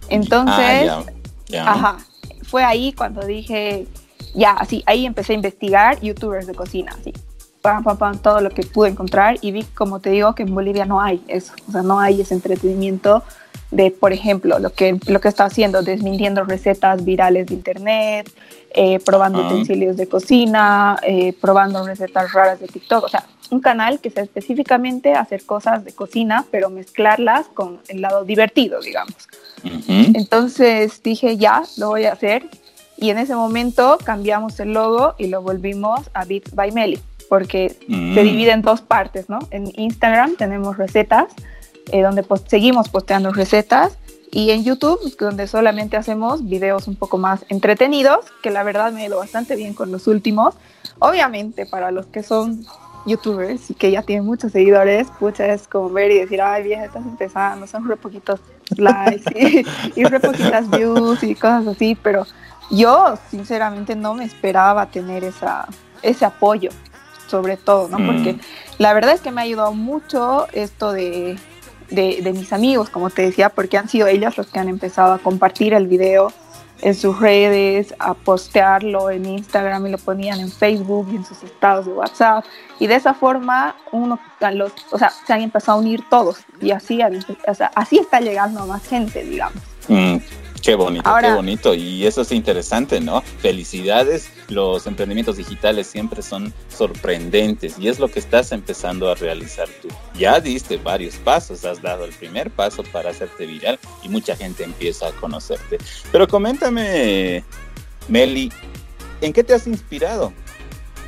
Entonces, 0.09 0.89
ah, 0.89 1.03
ajá, 1.65 1.97
fue 2.43 2.63
ahí 2.63 2.93
cuando 2.93 3.25
dije, 3.25 3.87
ya, 4.33 4.51
así, 4.51 4.83
ahí 4.85 5.05
empecé 5.05 5.33
a 5.33 5.35
investigar 5.35 5.99
youtubers 5.99 6.47
de 6.47 6.55
cocina, 6.55 6.95
así, 6.97 7.13
pam, 7.61 7.83
pam, 7.83 7.97
pam, 7.97 8.17
todo 8.19 8.39
lo 8.41 8.49
que 8.49 8.63
pude 8.63 8.89
encontrar 8.89 9.37
y 9.41 9.51
vi, 9.51 9.63
como 9.63 9.99
te 9.99 10.11
digo, 10.11 10.33
que 10.35 10.43
en 10.43 10.53
Bolivia 10.53 10.85
no 10.85 11.01
hay 11.01 11.21
eso, 11.27 11.53
o 11.67 11.71
sea, 11.71 11.81
no 11.81 11.99
hay 11.99 12.21
ese 12.21 12.33
entretenimiento 12.33 13.23
de, 13.71 13.91
por 13.91 14.13
ejemplo, 14.13 14.59
lo 14.59 14.71
que, 14.71 14.97
lo 15.07 15.19
que 15.19 15.27
está 15.27 15.45
haciendo, 15.45 15.81
desmintiendo 15.81 16.43
recetas 16.45 17.03
virales 17.03 17.47
de 17.47 17.55
internet, 17.55 18.31
eh, 18.71 18.99
probando 18.99 19.45
utensilios 19.45 19.97
de 19.97 20.07
cocina, 20.07 20.99
eh, 21.03 21.33
probando 21.39 21.85
recetas 21.85 22.31
raras 22.33 22.59
de 22.59 22.67
TikTok, 22.67 23.05
o 23.05 23.09
sea, 23.09 23.25
un 23.49 23.59
canal 23.59 23.99
que 23.99 24.09
sea 24.09 24.23
específicamente 24.23 25.13
hacer 25.13 25.45
cosas 25.45 25.85
de 25.85 25.93
cocina, 25.93 26.45
pero 26.51 26.69
mezclarlas 26.69 27.47
con 27.47 27.79
el 27.87 28.01
lado 28.01 28.25
divertido, 28.25 28.81
digamos. 28.81 29.15
Entonces 29.87 31.01
dije, 31.01 31.37
ya, 31.37 31.63
lo 31.77 31.89
voy 31.89 32.05
a 32.05 32.13
hacer. 32.13 32.43
Y 32.97 33.09
en 33.09 33.19
ese 33.19 33.35
momento 33.35 33.97
cambiamos 34.03 34.59
el 34.59 34.73
logo 34.73 35.15
y 35.17 35.27
lo 35.27 35.41
volvimos 35.41 36.09
a 36.13 36.25
Beats 36.25 36.53
by 36.53 36.71
Meli, 36.71 36.99
porque 37.29 37.69
se 37.69 37.85
mm. 37.87 38.15
divide 38.15 38.51
en 38.51 38.61
dos 38.61 38.81
partes, 38.81 39.29
¿no? 39.29 39.39
En 39.51 39.71
Instagram 39.79 40.35
tenemos 40.35 40.77
recetas, 40.77 41.27
eh, 41.91 42.01
donde 42.01 42.25
seguimos 42.47 42.89
posteando 42.89 43.31
recetas, 43.31 43.97
y 44.31 44.51
en 44.51 44.63
YouTube, 44.63 44.99
donde 45.17 45.47
solamente 45.47 45.97
hacemos 45.97 46.47
videos 46.47 46.87
un 46.87 46.95
poco 46.95 47.17
más 47.17 47.45
entretenidos, 47.49 48.25
que 48.41 48.51
la 48.51 48.63
verdad 48.63 48.91
me 48.91 49.03
ha 49.03 49.05
ido 49.05 49.17
bastante 49.17 49.55
bien 49.55 49.73
con 49.73 49.91
los 49.91 50.07
últimos. 50.07 50.55
Obviamente, 50.99 51.65
para 51.65 51.91
los 51.91 52.07
que 52.07 52.23
son 52.23 52.65
youtubers 53.05 53.71
y 53.71 53.73
que 53.73 53.91
ya 53.91 54.01
tienen 54.01 54.25
muchos 54.25 54.51
seguidores, 54.51 55.07
pucha, 55.19 55.47
es 55.47 55.67
como 55.67 55.89
ver 55.89 56.11
y 56.11 56.19
decir, 56.19 56.41
ay, 56.41 56.63
vieja, 56.63 56.85
estás 56.85 57.05
empezando, 57.05 57.65
son 57.67 57.87
re 57.87 57.95
poquitos 57.95 58.41
likes 58.75 59.23
y, 59.33 59.65
y 59.95 60.03
re 60.03 60.19
poquitas 60.19 60.69
views 60.69 61.23
y 61.23 61.33
cosas 61.33 61.67
así, 61.67 61.95
pero 61.95 62.25
yo 62.69 63.17
sinceramente 63.31 63.95
no 63.95 64.13
me 64.13 64.25
esperaba 64.25 64.87
tener 64.87 65.23
esa, 65.23 65.67
ese 66.01 66.25
apoyo, 66.25 66.69
sobre 67.27 67.55
todo, 67.55 67.87
¿no? 67.87 67.97
Porque 67.97 68.33
mm. 68.33 68.39
la 68.77 68.93
verdad 68.93 69.13
es 69.13 69.21
que 69.21 69.31
me 69.31 69.39
ha 69.39 69.45
ayudado 69.45 69.73
mucho 69.73 70.47
esto 70.51 70.91
de, 70.91 71.37
de, 71.89 72.33
mis 72.33 72.51
amigos, 72.53 72.89
como 72.89 73.09
te 73.09 73.23
decía, 73.23 73.49
porque 73.49 73.77
han 73.77 73.89
sido 73.89 74.07
ellos 74.07 74.37
los 74.37 74.47
que 74.47 74.59
han 74.59 74.69
empezado 74.69 75.13
a 75.13 75.19
compartir 75.19 75.73
el 75.73 75.87
video 75.87 76.31
en 76.81 76.93
sus 76.93 77.19
redes, 77.19 77.95
a 77.97 78.13
postearlo 78.13 79.09
en 79.09 79.25
Instagram 79.25 79.87
y 79.87 79.91
lo 79.91 79.97
ponían 79.97 80.39
en 80.39 80.51
Facebook 80.51 81.07
y 81.11 81.15
en 81.15 81.25
sus 81.25 81.41
estados 81.43 81.87
de 81.87 81.93
WhatsApp. 81.93 82.45
Y 82.79 82.87
de 82.87 82.95
esa 82.95 83.13
forma, 83.13 83.75
uno, 83.91 84.19
los, 84.53 84.71
o 84.91 84.97
sea, 84.97 85.09
se 85.09 85.33
han 85.33 85.41
empezado 85.41 85.79
a 85.79 85.81
unir 85.81 86.03
todos 86.09 86.39
y 86.61 86.71
así, 86.71 86.99
así 87.75 87.97
está 87.97 88.19
llegando 88.19 88.61
a 88.61 88.65
más 88.65 88.85
gente, 88.85 89.23
digamos. 89.23 89.63
Mm. 89.87 90.17
Qué 90.61 90.75
bonito, 90.75 91.09
qué 91.21 91.31
bonito. 91.31 91.73
Y 91.73 92.05
eso 92.05 92.21
es 92.21 92.31
interesante, 92.31 92.99
¿no? 92.99 93.21
Felicidades. 93.21 94.29
Los 94.49 94.87
emprendimientos 94.87 95.37
digitales 95.37 95.87
siempre 95.87 96.21
son 96.21 96.53
sorprendentes 96.69 97.77
y 97.79 97.87
es 97.87 97.99
lo 97.99 98.07
que 98.09 98.19
estás 98.19 98.51
empezando 98.51 99.09
a 99.09 99.15
realizar 99.15 99.67
tú. 99.81 99.89
Ya 100.17 100.39
diste 100.39 100.77
varios 100.77 101.15
pasos, 101.15 101.65
has 101.65 101.81
dado 101.81 102.05
el 102.05 102.13
primer 102.13 102.49
paso 102.51 102.83
para 102.83 103.11
hacerte 103.11 103.45
viral 103.45 103.79
y 104.03 104.09
mucha 104.09 104.35
gente 104.35 104.63
empieza 104.63 105.07
a 105.07 105.11
conocerte. 105.11 105.77
Pero 106.11 106.27
coméntame, 106.27 107.43
Meli, 108.07 108.51
¿en 109.21 109.33
qué 109.33 109.43
te 109.43 109.53
has 109.53 109.67
inspirado 109.67 110.33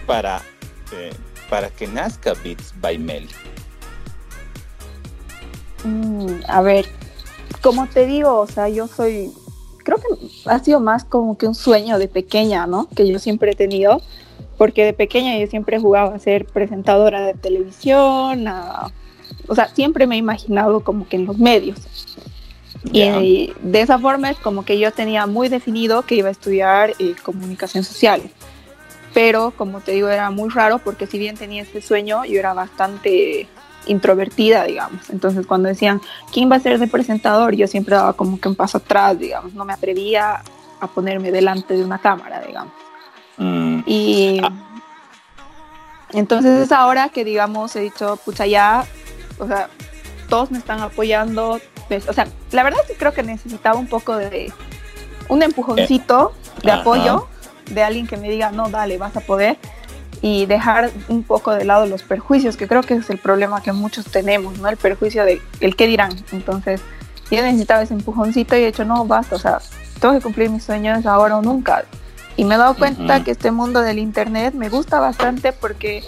para, 0.06 0.42
eh, 0.92 1.12
para 1.50 1.70
que 1.70 1.88
nazca 1.88 2.34
Beats 2.44 2.74
by 2.82 2.98
Meli? 2.98 3.30
Mm, 5.84 6.42
a 6.48 6.62
ver, 6.62 6.86
como 7.62 7.88
te 7.88 8.06
digo, 8.06 8.40
o 8.40 8.48
sea, 8.48 8.70
yo 8.70 8.88
soy 8.88 9.32
creo 9.84 9.98
que 9.98 10.50
ha 10.50 10.60
sido 10.60 10.80
más 10.80 11.04
como 11.04 11.38
que 11.38 11.48
un 11.48 11.56
sueño 11.56 11.98
de 11.98 12.08
pequeña, 12.08 12.68
¿no? 12.68 12.88
Que 12.96 13.08
yo 13.08 13.20
siempre 13.20 13.52
he 13.52 13.56
tenido, 13.56 14.02
porque 14.58 14.86
de 14.86 14.94
pequeña 14.94 15.38
yo 15.38 15.48
siempre 15.48 15.78
he 15.78 15.80
jugado 15.80 16.14
a 16.14 16.20
ser 16.20 16.46
presentadora 16.46 17.22
de 17.22 17.34
televisión, 17.34 18.46
o 19.48 19.56
sea, 19.56 19.68
siempre 19.74 20.06
me 20.06 20.16
he 20.16 20.18
imaginado 20.18 20.82
como 20.82 21.08
que 21.08 21.16
en 21.16 21.26
los 21.26 21.38
medios. 21.38 21.80
Y 22.94 23.52
de 23.62 23.82
esa 23.82 24.00
forma 24.00 24.30
es 24.30 24.38
como 24.38 24.64
que 24.64 24.80
yo 24.80 24.92
tenía 24.92 25.26
muy 25.26 25.50
definido 25.50 26.04
que 26.04 26.16
iba 26.16 26.30
a 26.30 26.32
estudiar 26.32 26.94
eh, 27.00 27.14
comunicación 27.24 27.84
social. 27.84 28.22
Pero 29.14 29.52
como 29.58 29.82
te 29.82 29.92
digo, 29.92 30.08
era 30.08 30.30
muy 30.32 30.50
raro 30.50 30.80
porque 30.80 31.08
si 31.08 31.18
bien 31.18 31.36
tenía 31.36 31.64
este 31.64 31.82
sueño, 31.82 32.24
yo 32.26 32.40
era 32.40 32.54
bastante 32.54 33.48
introvertida, 33.86 34.64
digamos. 34.64 35.10
Entonces, 35.10 35.46
cuando 35.46 35.70
decían, 35.70 36.02
¿quién 36.32 36.52
va 36.52 36.58
a 36.58 36.60
ser 36.60 36.80
de 36.80 36.88
presentador? 36.88 37.56
Yo 37.56 37.68
siempre 37.68 37.96
daba 37.96 38.14
como 38.14 38.40
que 38.40 38.48
un 38.48 38.56
paso 38.56 38.78
atrás, 38.78 39.18
digamos. 39.18 39.54
No 39.54 39.66
me 39.66 39.74
atrevía 39.74 40.42
a 40.80 40.88
ponerme 40.88 41.32
delante 41.32 41.76
de 41.76 41.84
una 41.84 42.00
cámara, 42.00 42.42
digamos. 42.42 42.74
Mm. 43.38 43.82
Y 43.86 44.42
entonces 46.12 46.62
es 46.62 46.72
ahora 46.72 47.10
que, 47.10 47.24
digamos, 47.24 47.76
he 47.76 47.82
dicho, 47.82 48.18
pucha, 48.24 48.46
ya, 48.46 48.86
o 49.38 49.48
sea, 49.48 49.70
todos 50.28 50.52
me 50.52 50.58
están 50.58 50.82
apoyando. 50.82 51.60
Pues, 51.88 52.08
o 52.08 52.14
sea, 52.14 52.28
la 52.52 52.64
verdad 52.64 52.80
que 52.88 52.94
creo 52.94 53.14
que 53.14 53.24
necesitaba 53.24 53.80
un 53.80 53.88
poco 53.88 54.16
de 54.16 54.54
un 55.28 55.44
empujoncito 55.44 56.34
de 56.64 56.72
apoyo 56.72 57.28
de 57.72 57.84
alguien 57.84 58.08
que 58.08 58.18
me 58.18 58.30
diga, 58.30 58.52
no, 58.52 58.70
dale, 58.70 58.98
vas 58.98 59.16
a 59.16 59.22
poder 59.22 59.58
y 60.22 60.46
dejar 60.46 60.92
un 61.08 61.24
poco 61.24 61.54
de 61.54 61.66
lado 61.66 61.86
los 61.86 62.04
perjuicios, 62.04 62.58
que 62.58 62.68
creo 62.68 62.82
que 62.82 62.96
es 62.96 63.10
el 63.10 63.18
problema 63.18 63.62
que 63.62 63.72
muchos 63.72 64.06
tenemos, 64.06 64.58
¿no? 64.60 64.68
El 64.68 64.78
perjuicio 64.78 65.24
de 65.24 65.42
el 65.60 65.76
qué 65.76 65.88
dirán. 65.88 66.12
Entonces, 66.32 66.82
yo 67.32 67.42
necesitaba 67.42 67.84
ese 67.84 67.94
empujoncito 67.94 68.56
y 68.56 68.64
he 68.64 68.66
dicho, 68.68 68.86
no, 68.86 69.06
basta, 69.06 69.36
o 69.36 69.40
sea, 69.40 69.60
tengo 70.00 70.16
que 70.16 70.22
cumplir 70.22 70.50
mis 70.50 70.64
sueños 70.64 71.06
ahora 71.06 71.38
o 71.38 71.42
nunca. 71.42 71.86
Y 72.36 72.46
me 72.46 72.56
he 72.56 72.58
dado 72.58 72.76
cuenta 72.76 73.24
que 73.24 73.32
este 73.32 73.52
mundo 73.52 73.82
del 73.82 74.00
Internet 74.00 74.54
me 74.54 74.70
gusta 74.70 75.00
bastante 75.00 75.52
porque 75.52 76.04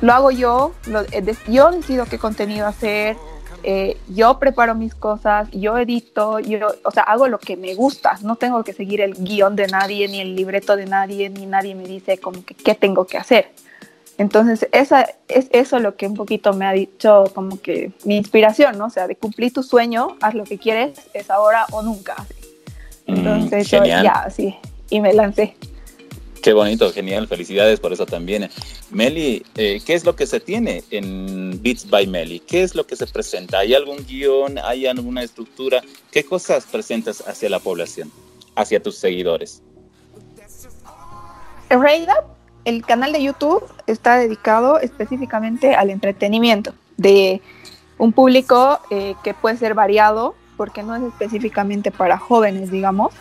lo 0.00 0.12
hago 0.12 0.30
yo, 0.30 0.74
lo, 0.86 1.04
yo 1.48 1.70
decido 1.70 2.04
qué 2.04 2.18
contenido 2.18 2.66
hacer, 2.66 3.16
eh, 3.64 3.96
yo 4.08 4.38
preparo 4.38 4.74
mis 4.74 4.94
cosas, 4.94 5.48
yo 5.50 5.78
edito, 5.78 6.38
yo, 6.38 6.74
o 6.84 6.90
sea, 6.90 7.02
hago 7.04 7.28
lo 7.28 7.38
que 7.38 7.56
me 7.56 7.74
gusta, 7.74 8.18
no 8.22 8.36
tengo 8.36 8.62
que 8.62 8.74
seguir 8.74 9.00
el 9.00 9.14
guion 9.14 9.56
de 9.56 9.66
nadie, 9.66 10.06
ni 10.06 10.20
el 10.20 10.36
libreto 10.36 10.76
de 10.76 10.84
nadie, 10.84 11.30
ni 11.30 11.46
nadie 11.46 11.74
me 11.74 11.84
dice 11.84 12.18
como 12.18 12.44
que 12.44 12.54
qué 12.54 12.74
tengo 12.74 13.06
que 13.06 13.16
hacer. 13.16 13.52
Entonces, 14.18 14.68
esa, 14.70 15.08
es 15.28 15.48
eso 15.50 15.78
lo 15.80 15.96
que 15.96 16.06
un 16.06 16.14
poquito 16.14 16.52
me 16.52 16.66
ha 16.66 16.72
dicho 16.72 17.24
como 17.34 17.60
que 17.60 17.92
mi 18.04 18.16
inspiración, 18.16 18.78
¿no? 18.78 18.86
O 18.86 18.90
sea, 18.90 19.08
de 19.08 19.16
cumplir 19.16 19.52
tu 19.52 19.62
sueño, 19.62 20.16
haz 20.20 20.34
lo 20.34 20.44
que 20.44 20.58
quieres, 20.58 21.00
es 21.14 21.30
ahora 21.30 21.66
o 21.72 21.82
nunca. 21.82 22.14
Mm, 23.06 23.16
Entonces, 23.16 23.70
yo 23.70 23.84
ya, 23.84 24.28
sí, 24.30 24.56
y 24.90 25.00
me 25.00 25.14
lancé. 25.14 25.56
Qué 26.44 26.52
bonito, 26.52 26.92
genial, 26.92 27.26
felicidades 27.26 27.80
por 27.80 27.94
eso 27.94 28.04
también. 28.04 28.50
Meli, 28.90 29.46
eh, 29.54 29.80
¿qué 29.82 29.94
es 29.94 30.04
lo 30.04 30.14
que 30.14 30.26
se 30.26 30.40
tiene 30.40 30.84
en 30.90 31.58
Beats 31.62 31.88
by 31.88 32.06
Meli? 32.06 32.38
¿Qué 32.38 32.62
es 32.62 32.74
lo 32.74 32.86
que 32.86 32.96
se 32.96 33.06
presenta? 33.06 33.60
¿Hay 33.60 33.72
algún 33.72 34.04
guion? 34.04 34.58
¿Hay 34.58 34.86
alguna 34.86 35.22
estructura? 35.22 35.80
¿Qué 36.12 36.22
cosas 36.22 36.66
presentas 36.66 37.26
hacia 37.26 37.48
la 37.48 37.60
población, 37.60 38.12
hacia 38.56 38.82
tus 38.82 38.98
seguidores? 38.98 39.62
El 42.66 42.84
canal 42.84 43.14
de 43.14 43.22
YouTube 43.22 43.64
está 43.86 44.18
dedicado 44.18 44.80
específicamente 44.80 45.74
al 45.74 45.88
entretenimiento 45.88 46.74
de 46.98 47.40
un 47.96 48.12
público 48.12 48.80
eh, 48.90 49.14
que 49.24 49.32
puede 49.32 49.56
ser 49.56 49.72
variado, 49.72 50.34
porque 50.58 50.82
no 50.82 50.94
es 50.94 51.04
específicamente 51.04 51.90
para 51.90 52.18
jóvenes, 52.18 52.70
digamos, 52.70 53.14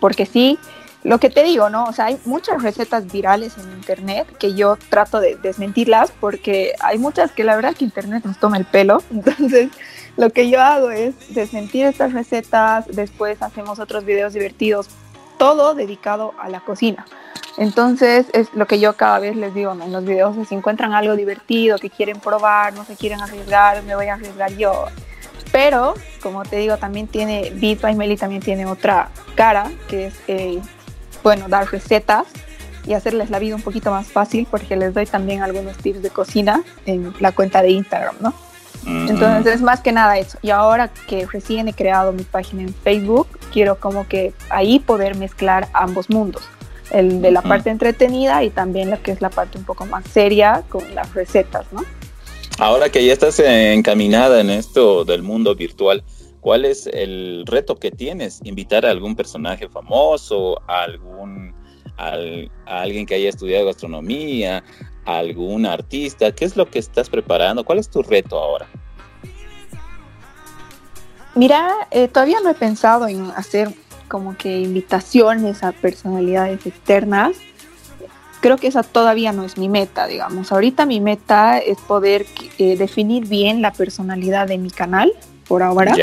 porque 0.00 0.26
sí 0.26 0.58
lo 1.04 1.18
que 1.18 1.30
te 1.30 1.44
digo, 1.44 1.70
¿no? 1.70 1.84
O 1.84 1.92
sea, 1.92 2.06
hay 2.06 2.18
muchas 2.24 2.62
recetas 2.62 3.10
virales 3.10 3.56
en 3.56 3.70
internet 3.72 4.26
que 4.38 4.54
yo 4.54 4.76
trato 4.88 5.20
de 5.20 5.36
desmentirlas 5.36 6.12
porque 6.20 6.74
hay 6.80 6.98
muchas 6.98 7.30
que 7.32 7.44
la 7.44 7.54
verdad 7.54 7.74
que 7.74 7.84
internet 7.84 8.24
nos 8.24 8.38
toma 8.38 8.56
el 8.56 8.64
pelo. 8.64 9.02
Entonces, 9.10 9.70
lo 10.16 10.30
que 10.30 10.50
yo 10.50 10.60
hago 10.60 10.90
es 10.90 11.14
desmentir 11.34 11.86
estas 11.86 12.12
recetas, 12.12 12.86
después 12.88 13.40
hacemos 13.42 13.78
otros 13.78 14.04
videos 14.04 14.32
divertidos, 14.32 14.88
todo 15.38 15.74
dedicado 15.74 16.34
a 16.40 16.48
la 16.48 16.60
cocina. 16.60 17.06
Entonces, 17.56 18.26
es 18.32 18.52
lo 18.54 18.66
que 18.66 18.78
yo 18.78 18.94
cada 18.94 19.18
vez 19.18 19.36
les 19.36 19.54
digo, 19.54 19.74
¿no? 19.74 19.84
En 19.84 19.92
los 19.92 20.04
videos, 20.04 20.36
si 20.48 20.54
encuentran 20.54 20.92
algo 20.94 21.16
divertido 21.16 21.78
que 21.78 21.90
quieren 21.90 22.20
probar, 22.20 22.72
no 22.72 22.84
se 22.84 22.96
quieren 22.96 23.20
arriesgar, 23.20 23.82
me 23.82 23.96
voy 23.96 24.06
a 24.06 24.14
arriesgar 24.14 24.56
yo. 24.56 24.86
Pero, 25.50 25.94
como 26.22 26.42
te 26.42 26.56
digo, 26.56 26.76
también 26.76 27.06
tiene, 27.08 27.50
Beat 27.54 27.80
by 27.80 27.96
Meli 27.96 28.16
también 28.16 28.42
tiene 28.42 28.66
otra 28.66 29.10
cara, 29.34 29.70
que 29.88 30.06
es 30.06 30.14
eh, 30.28 30.60
bueno, 31.22 31.48
dar 31.48 31.70
recetas 31.70 32.26
y 32.86 32.94
hacerles 32.94 33.30
la 33.30 33.38
vida 33.38 33.54
un 33.54 33.62
poquito 33.62 33.90
más 33.90 34.06
fácil 34.06 34.46
porque 34.50 34.76
les 34.76 34.94
doy 34.94 35.06
también 35.06 35.42
algunos 35.42 35.76
tips 35.76 36.02
de 36.02 36.10
cocina 36.10 36.62
en 36.86 37.12
la 37.20 37.32
cuenta 37.32 37.62
de 37.62 37.70
Instagram, 37.70 38.16
¿no? 38.20 38.34
Entonces 38.86 39.56
es 39.56 39.60
más 39.60 39.80
que 39.80 39.92
nada 39.92 40.18
eso. 40.18 40.38
Y 40.40 40.50
ahora 40.50 40.88
que 40.88 41.26
recién 41.26 41.68
he 41.68 41.74
creado 41.74 42.12
mi 42.12 42.22
página 42.22 42.62
en 42.62 42.72
Facebook, 42.72 43.26
quiero 43.52 43.78
como 43.78 44.08
que 44.08 44.32
ahí 44.48 44.78
poder 44.78 45.16
mezclar 45.16 45.68
ambos 45.74 46.08
mundos. 46.08 46.42
El 46.90 47.20
de 47.20 47.30
la 47.30 47.42
parte 47.42 47.68
entretenida 47.68 48.42
y 48.44 48.50
también 48.50 48.90
lo 48.90 49.02
que 49.02 49.10
es 49.10 49.20
la 49.20 49.28
parte 49.28 49.58
un 49.58 49.64
poco 49.64 49.84
más 49.84 50.04
seria 50.06 50.62
con 50.70 50.94
las 50.94 51.12
recetas, 51.12 51.66
¿no? 51.70 51.84
Ahora 52.58 52.88
que 52.88 53.04
ya 53.04 53.12
estás 53.12 53.38
encaminada 53.40 54.40
en 54.40 54.48
esto 54.48 55.04
del 55.04 55.22
mundo 55.22 55.54
virtual, 55.54 56.02
¿Cuál 56.48 56.64
es 56.64 56.86
el 56.86 57.44
reto 57.44 57.76
que 57.76 57.90
tienes? 57.90 58.40
¿Invitar 58.42 58.86
a 58.86 58.90
algún 58.90 59.14
personaje 59.14 59.68
famoso, 59.68 60.58
a, 60.66 60.84
algún, 60.84 61.54
a, 61.98 62.14
alguien 62.64 63.04
que 63.04 63.16
haya 63.16 63.28
estudiado 63.28 63.66
gastronomía, 63.66 64.64
a 65.04 65.18
algún 65.18 65.66
artista? 65.66 66.34
¿Qué 66.34 66.46
es 66.46 66.56
lo 66.56 66.70
que 66.70 66.78
estás 66.78 67.10
preparando? 67.10 67.66
¿Cuál 67.66 67.80
es 67.80 67.90
tu 67.90 68.02
reto 68.02 68.38
ahora? 68.38 68.66
Mira, 71.34 71.70
eh, 71.90 72.08
todavía 72.08 72.38
no 72.42 72.48
he 72.48 72.54
pensado 72.54 73.06
en 73.08 73.30
hacer 73.32 73.68
como 74.08 74.34
que 74.38 74.60
invitaciones 74.60 75.62
a 75.62 75.72
personalidades 75.72 76.64
externas. 76.64 77.36
Creo 78.40 78.56
que 78.56 78.68
esa 78.68 78.82
todavía 78.82 79.32
no 79.32 79.44
es 79.44 79.58
mi 79.58 79.68
meta, 79.68 80.06
digamos. 80.06 80.50
Ahorita 80.50 80.86
mi 80.86 81.02
meta 81.02 81.58
es 81.58 81.76
poder 81.76 82.24
eh, 82.56 82.78
definir 82.78 83.28
bien 83.28 83.60
la 83.60 83.74
personalidad 83.74 84.48
de 84.48 84.56
mi 84.56 84.70
canal, 84.70 85.12
por 85.48 85.62
ahora. 85.62 85.94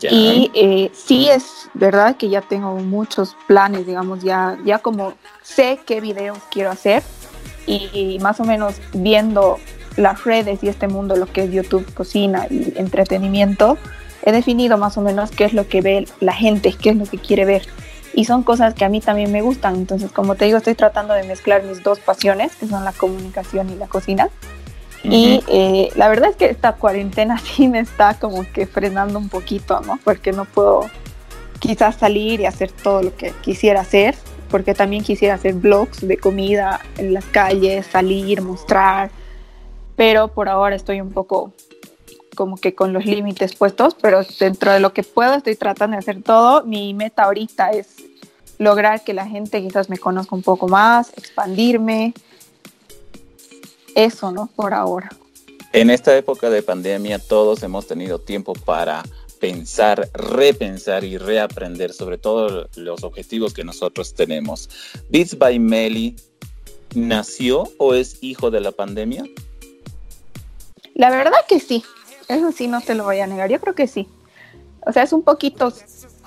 Y 0.00 0.50
eh, 0.54 0.90
sí 0.94 1.28
es 1.28 1.68
verdad 1.74 2.16
que 2.16 2.28
ya 2.28 2.40
tengo 2.40 2.74
muchos 2.76 3.36
planes, 3.46 3.86
digamos, 3.86 4.22
ya, 4.22 4.58
ya 4.64 4.78
como 4.78 5.14
sé 5.42 5.80
qué 5.86 6.00
videos 6.00 6.38
quiero 6.50 6.70
hacer 6.70 7.02
y, 7.66 8.18
más 8.20 8.40
o 8.40 8.44
menos 8.44 8.76
viendo 8.92 9.58
las 9.96 10.24
redes 10.24 10.62
y 10.62 10.68
este 10.68 10.88
mundo, 10.88 11.16
lo 11.16 11.26
que 11.26 11.44
es 11.44 11.52
YouTube, 11.52 11.92
cocina 11.94 12.46
y 12.48 12.72
entretenimiento, 12.76 13.76
he 14.22 14.32
definido 14.32 14.78
más 14.78 14.96
o 14.96 15.02
menos 15.02 15.30
qué 15.30 15.44
es 15.44 15.52
lo 15.52 15.68
que 15.68 15.82
ve 15.82 16.08
la 16.20 16.32
gente, 16.32 16.72
qué 16.72 16.90
es 16.90 16.96
lo 16.96 17.04
que 17.04 17.18
quiere 17.18 17.44
ver. 17.44 17.66
Y 18.14 18.24
son 18.24 18.42
cosas 18.42 18.74
que 18.74 18.84
a 18.84 18.88
mí 18.88 19.00
también 19.00 19.32
me 19.32 19.40
gustan. 19.40 19.74
Entonces, 19.76 20.12
como 20.12 20.34
te 20.34 20.44
digo, 20.44 20.58
estoy 20.58 20.74
tratando 20.74 21.14
de 21.14 21.22
mezclar 21.22 21.62
mis 21.62 21.82
dos 21.82 21.98
pasiones, 21.98 22.54
que 22.56 22.66
son 22.66 22.84
la 22.84 22.92
comunicación 22.92 23.70
y 23.70 23.76
la 23.76 23.86
cocina. 23.86 24.28
Y 25.04 25.42
eh, 25.48 25.90
la 25.96 26.08
verdad 26.08 26.30
es 26.30 26.36
que 26.36 26.46
esta 26.46 26.74
cuarentena 26.74 27.38
sí 27.44 27.68
me 27.68 27.80
está 27.80 28.18
como 28.18 28.44
que 28.52 28.66
frenando 28.66 29.18
un 29.18 29.28
poquito, 29.28 29.80
¿no? 29.80 29.98
Porque 30.04 30.32
no 30.32 30.44
puedo 30.44 30.86
quizás 31.58 31.96
salir 31.96 32.40
y 32.40 32.46
hacer 32.46 32.72
todo 32.72 33.02
lo 33.02 33.16
que 33.16 33.32
quisiera 33.40 33.80
hacer, 33.80 34.16
porque 34.50 34.74
también 34.74 35.04
quisiera 35.04 35.34
hacer 35.34 35.54
vlogs 35.54 36.06
de 36.06 36.16
comida 36.16 36.80
en 36.98 37.14
las 37.14 37.24
calles, 37.26 37.86
salir, 37.86 38.42
mostrar, 38.42 39.10
pero 39.96 40.28
por 40.28 40.48
ahora 40.48 40.74
estoy 40.74 41.00
un 41.00 41.12
poco 41.12 41.52
como 42.34 42.56
que 42.56 42.74
con 42.74 42.92
los 42.92 43.04
límites 43.04 43.54
puestos, 43.54 43.94
pero 44.00 44.22
dentro 44.40 44.72
de 44.72 44.80
lo 44.80 44.92
que 44.92 45.02
puedo 45.02 45.34
estoy 45.34 45.54
tratando 45.54 45.94
de 45.94 45.98
hacer 45.98 46.22
todo. 46.22 46.64
Mi 46.64 46.94
meta 46.94 47.24
ahorita 47.24 47.70
es 47.70 47.96
lograr 48.58 49.04
que 49.04 49.12
la 49.12 49.26
gente 49.26 49.60
quizás 49.60 49.90
me 49.90 49.98
conozca 49.98 50.34
un 50.34 50.42
poco 50.42 50.68
más, 50.68 51.12
expandirme, 51.16 52.14
eso, 53.94 54.30
¿no? 54.30 54.48
Por 54.54 54.74
ahora. 54.74 55.10
En 55.72 55.88
esta 55.90 56.16
época 56.16 56.50
de 56.50 56.62
pandemia 56.62 57.18
todos 57.18 57.62
hemos 57.62 57.86
tenido 57.86 58.18
tiempo 58.18 58.52
para 58.52 59.02
pensar, 59.40 60.08
repensar 60.14 61.02
y 61.02 61.18
reaprender 61.18 61.92
sobre 61.92 62.18
todos 62.18 62.68
los 62.76 63.02
objetivos 63.02 63.54
que 63.54 63.64
nosotros 63.64 64.14
tenemos. 64.14 64.70
Beats 65.08 65.36
by 65.36 65.58
Meli 65.58 66.14
nació 66.94 67.64
o 67.78 67.94
es 67.94 68.22
hijo 68.22 68.50
de 68.50 68.60
la 68.60 68.72
pandemia? 68.72 69.24
La 70.94 71.10
verdad 71.10 71.32
que 71.48 71.58
sí, 71.58 71.82
eso 72.28 72.52
sí 72.52 72.68
no 72.68 72.80
te 72.80 72.94
lo 72.94 73.04
voy 73.04 73.20
a 73.20 73.26
negar, 73.26 73.50
yo 73.50 73.60
creo 73.60 73.74
que 73.74 73.86
sí. 73.86 74.06
O 74.86 74.92
sea, 74.92 75.02
es 75.02 75.12
un 75.12 75.22
poquito 75.22 75.72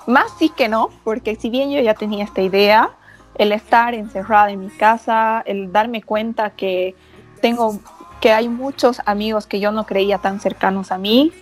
más 0.06 0.32
sí 0.38 0.50
que 0.50 0.68
no, 0.68 0.90
porque 1.04 1.36
si 1.36 1.50
bien 1.50 1.70
yo 1.70 1.80
ya 1.80 1.94
tenía 1.94 2.24
esta 2.24 2.42
idea, 2.42 2.96
el 3.36 3.52
estar 3.52 3.94
encerrada 3.94 4.50
en 4.50 4.60
mi 4.60 4.68
casa, 4.68 5.42
el 5.46 5.72
darme 5.72 6.02
cuenta 6.02 6.50
que 6.50 6.94
tengo 7.40 7.80
que 8.20 8.32
hay 8.32 8.48
muchos 8.48 9.00
amigos 9.04 9.46
que 9.46 9.60
yo 9.60 9.72
no 9.72 9.84
creía 9.84 10.18
tan 10.18 10.40
cercanos 10.40 10.90
a 10.90 10.98
mí 10.98 11.32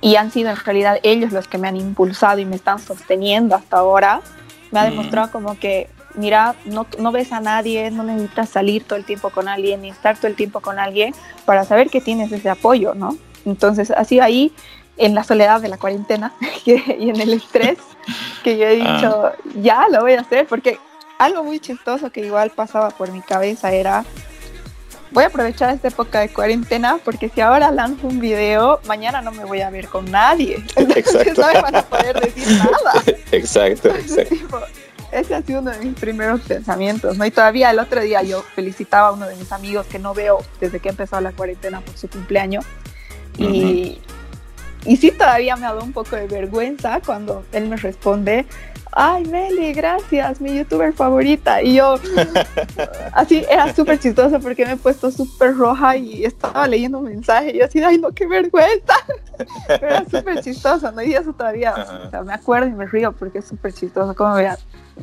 y 0.00 0.16
han 0.16 0.30
sido 0.30 0.50
en 0.50 0.56
realidad 0.56 0.98
ellos 1.02 1.32
los 1.32 1.48
que 1.48 1.56
me 1.56 1.68
han 1.68 1.76
impulsado 1.76 2.38
y 2.38 2.44
me 2.44 2.56
están 2.56 2.78
sosteniendo 2.78 3.54
hasta 3.54 3.78
ahora. 3.78 4.20
Me 4.70 4.80
ha 4.80 4.82
mm. 4.82 4.90
demostrado 4.90 5.32
como 5.32 5.58
que, 5.58 5.88
mira, 6.14 6.56
no, 6.66 6.86
no 6.98 7.10
ves 7.10 7.32
a 7.32 7.40
nadie, 7.40 7.90
no 7.90 8.02
necesitas 8.02 8.50
salir 8.50 8.84
todo 8.84 8.98
el 8.98 9.06
tiempo 9.06 9.30
con 9.30 9.48
alguien 9.48 9.80
ni 9.80 9.88
estar 9.88 10.16
todo 10.16 10.26
el 10.26 10.34
tiempo 10.34 10.60
con 10.60 10.78
alguien 10.78 11.14
para 11.46 11.64
saber 11.64 11.88
que 11.88 12.02
tienes 12.02 12.30
ese 12.32 12.50
apoyo, 12.50 12.94
¿no? 12.94 13.16
Entonces, 13.46 13.90
así 13.90 14.20
ahí, 14.20 14.52
en 14.98 15.14
la 15.14 15.24
soledad 15.24 15.62
de 15.62 15.68
la 15.68 15.78
cuarentena 15.78 16.34
y 16.66 17.08
en 17.08 17.20
el 17.20 17.32
estrés, 17.32 17.78
que 18.42 18.58
yo 18.58 18.66
he 18.66 18.82
ah. 18.82 18.94
dicho, 18.94 19.32
ya 19.62 19.88
lo 19.88 20.02
voy 20.02 20.12
a 20.12 20.20
hacer, 20.20 20.46
porque 20.46 20.78
algo 21.18 21.44
muy 21.44 21.60
chistoso 21.60 22.10
que 22.10 22.20
igual 22.20 22.50
pasaba 22.50 22.90
por 22.90 23.10
mi 23.10 23.22
cabeza 23.22 23.72
era 23.72 24.04
voy 25.14 25.22
a 25.24 25.28
aprovechar 25.28 25.72
esta 25.72 25.88
época 25.88 26.20
de 26.20 26.28
cuarentena 26.28 26.98
porque 27.02 27.28
si 27.28 27.40
ahora 27.40 27.70
lanzo 27.70 28.08
un 28.08 28.18
video, 28.18 28.80
mañana 28.86 29.22
no 29.22 29.30
me 29.30 29.44
voy 29.44 29.60
a 29.60 29.70
ver 29.70 29.88
con 29.88 30.10
nadie. 30.10 30.56
Entonces 30.76 31.38
no 31.38 31.46
me 31.46 31.62
van 31.62 31.76
a 31.76 31.82
poder 31.82 32.20
decir 32.20 32.58
nada. 32.58 33.02
Exacto, 33.32 33.88
exacto. 33.88 34.60
ese 35.10 35.34
ha 35.34 35.42
sido 35.42 35.60
uno 35.60 35.70
de 35.70 35.78
mis 35.78 35.94
primeros 35.98 36.40
pensamientos, 36.42 37.16
¿no? 37.16 37.24
Y 37.24 37.30
todavía 37.30 37.70
el 37.70 37.78
otro 37.78 38.00
día 38.00 38.22
yo 38.22 38.42
felicitaba 38.54 39.08
a 39.08 39.12
uno 39.12 39.26
de 39.26 39.36
mis 39.36 39.50
amigos 39.52 39.86
que 39.86 39.98
no 39.98 40.14
veo 40.14 40.44
desde 40.60 40.80
que 40.80 40.90
empezó 40.90 41.20
la 41.20 41.32
cuarentena 41.32 41.80
por 41.80 41.96
su 41.96 42.08
cumpleaños. 42.08 42.64
Y, 43.38 44.00
y 44.84 44.96
sí, 44.96 45.10
todavía 45.10 45.56
me 45.56 45.66
ha 45.66 45.70
dado 45.70 45.84
un 45.84 45.92
poco 45.92 46.16
de 46.16 46.26
vergüenza 46.26 47.00
cuando 47.04 47.44
él 47.52 47.68
me 47.68 47.76
responde, 47.76 48.46
ay, 48.96 49.24
Meli, 49.26 49.72
gracias, 49.72 50.40
mi 50.40 50.56
youtuber 50.56 50.92
favorita. 50.92 51.60
Y 51.62 51.74
yo, 51.74 51.96
así, 53.12 53.44
era 53.50 53.74
súper 53.74 53.98
chistoso 53.98 54.38
porque 54.40 54.64
me 54.64 54.72
he 54.72 54.76
puesto 54.76 55.10
súper 55.10 55.56
roja 55.56 55.96
y 55.96 56.24
estaba 56.24 56.66
leyendo 56.66 56.98
un 56.98 57.06
mensaje 57.06 57.50
y 57.54 57.58
yo 57.58 57.64
así, 57.64 57.82
ay, 57.82 57.98
no, 57.98 58.12
qué 58.12 58.26
vergüenza. 58.26 58.94
Pero 59.66 59.86
era 59.86 60.04
súper 60.04 60.40
chistoso, 60.40 60.92
¿no? 60.92 61.02
Y 61.02 61.14
eso 61.14 61.32
todavía, 61.32 61.74
o 62.06 62.10
sea, 62.10 62.22
me 62.22 62.32
acuerdo 62.32 62.68
y 62.68 62.72
me 62.72 62.86
río 62.86 63.12
porque 63.12 63.38
es 63.38 63.46
súper 63.46 63.72
chistoso, 63.72 64.14
cómo 64.14 64.34
me 64.34 64.42
voy 64.42 64.50
a 64.50 64.58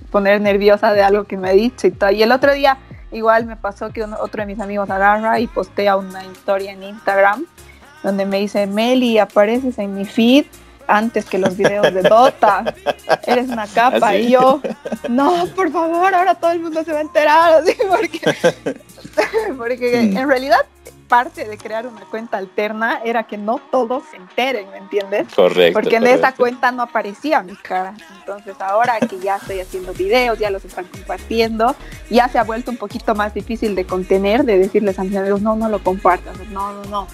poner 0.09 0.39
nerviosa 0.39 0.93
de 0.93 1.01
algo 1.01 1.25
que 1.25 1.37
me 1.37 1.49
ha 1.49 1.53
dicho 1.53 1.87
y 1.87 1.91
todo. 1.91 2.11
Y 2.11 2.23
el 2.23 2.31
otro 2.31 2.53
día, 2.53 2.77
igual 3.11 3.45
me 3.45 3.57
pasó 3.57 3.91
que 3.91 4.03
otro 4.03 4.41
de 4.41 4.45
mis 4.45 4.59
amigos 4.59 4.89
agarra 4.89 5.39
y 5.39 5.47
postea 5.47 5.97
una 5.97 6.25
historia 6.25 6.71
en 6.71 6.83
Instagram 6.83 7.45
donde 8.03 8.25
me 8.25 8.39
dice, 8.39 8.65
Meli, 8.67 9.19
apareces 9.19 9.77
en 9.77 9.93
mi 9.93 10.05
feed 10.05 10.45
antes 10.87 11.25
que 11.25 11.37
los 11.37 11.57
videos 11.57 11.93
de 11.93 12.01
Dota. 12.01 12.63
Eres 13.25 13.49
una 13.49 13.67
capa. 13.67 14.09
¿Ah, 14.09 14.15
y 14.15 14.31
yo, 14.31 14.61
no, 15.09 15.47
por 15.55 15.71
favor, 15.71 16.13
ahora 16.13 16.35
todo 16.35 16.51
el 16.51 16.59
mundo 16.59 16.83
se 16.83 16.93
va 16.93 16.99
a 16.99 17.01
enterar. 17.01 17.63
Porque 17.89 18.19
porque 19.57 19.99
en 19.99 20.27
realidad 20.27 20.59
parte 21.07 21.45
de 21.45 21.57
crear 21.57 21.85
una 21.87 22.05
cuenta 22.05 22.37
alterna 22.37 23.01
era 23.03 23.23
que 23.23 23.37
no 23.37 23.59
todos 23.69 24.03
se 24.11 24.15
enteren, 24.15 24.69
¿me 24.71 24.77
entiendes? 24.77 25.27
Correcto. 25.35 25.77
Porque 25.77 25.97
en 25.97 26.07
esa 26.07 26.33
cuenta 26.33 26.71
no 26.71 26.83
aparecía 26.83 27.43
mi 27.43 27.53
cara. 27.57 27.93
Entonces 28.19 28.55
ahora 28.61 28.97
que 29.01 29.19
ya 29.19 29.35
estoy 29.35 29.59
haciendo 29.59 29.91
videos, 29.91 30.39
ya 30.39 30.49
los 30.49 30.63
están 30.63 30.85
compartiendo, 30.85 31.75
ya 32.09 32.29
se 32.29 32.39
ha 32.39 32.45
vuelto 32.45 32.71
un 32.71 32.77
poquito 32.77 33.13
más 33.13 33.33
difícil 33.33 33.75
de 33.75 33.85
contener, 33.85 34.45
de 34.45 34.57
decirles 34.57 34.99
a 34.99 35.03
mis 35.03 35.17
amigos, 35.17 35.41
no, 35.41 35.57
no 35.57 35.67
lo 35.67 35.83
compartas, 35.83 36.37
no, 36.49 36.71
no, 36.71 36.83
no 36.85 37.07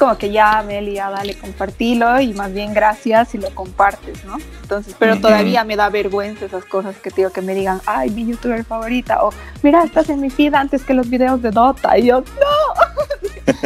como 0.00 0.16
que 0.16 0.30
ya, 0.30 0.64
Meli, 0.66 0.94
ya 0.94 1.10
dale, 1.10 1.34
compartilo 1.34 2.22
y 2.22 2.32
más 2.32 2.54
bien 2.54 2.72
gracias 2.72 3.28
si 3.28 3.38
lo 3.38 3.54
compartes, 3.54 4.24
¿no? 4.24 4.38
Entonces, 4.62 4.96
pero 4.98 5.20
todavía 5.20 5.62
me 5.62 5.76
da 5.76 5.90
vergüenza 5.90 6.46
esas 6.46 6.64
cosas 6.64 6.96
que 6.96 7.10
digo 7.10 7.28
que 7.28 7.42
me 7.42 7.54
digan, 7.54 7.82
ay, 7.84 8.08
mi 8.08 8.24
youtuber 8.26 8.64
favorita, 8.64 9.22
o 9.22 9.30
mira, 9.62 9.84
estás 9.84 10.08
en 10.08 10.22
mi 10.22 10.30
feed 10.30 10.54
antes 10.54 10.84
que 10.84 10.94
los 10.94 11.10
videos 11.10 11.42
de 11.42 11.50
Dota, 11.50 11.98
y 11.98 12.06
yo, 12.06 12.20
no. 12.40 13.56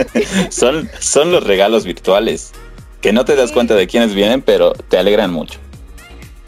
son, 0.50 0.90
son 0.98 1.30
los 1.30 1.44
regalos 1.44 1.84
virtuales, 1.84 2.50
que 3.00 3.12
no 3.12 3.24
te 3.24 3.36
das 3.36 3.52
cuenta 3.52 3.76
de 3.76 3.86
quiénes 3.86 4.12
vienen, 4.12 4.42
pero 4.42 4.72
te 4.72 4.98
alegran 4.98 5.32
mucho. 5.32 5.60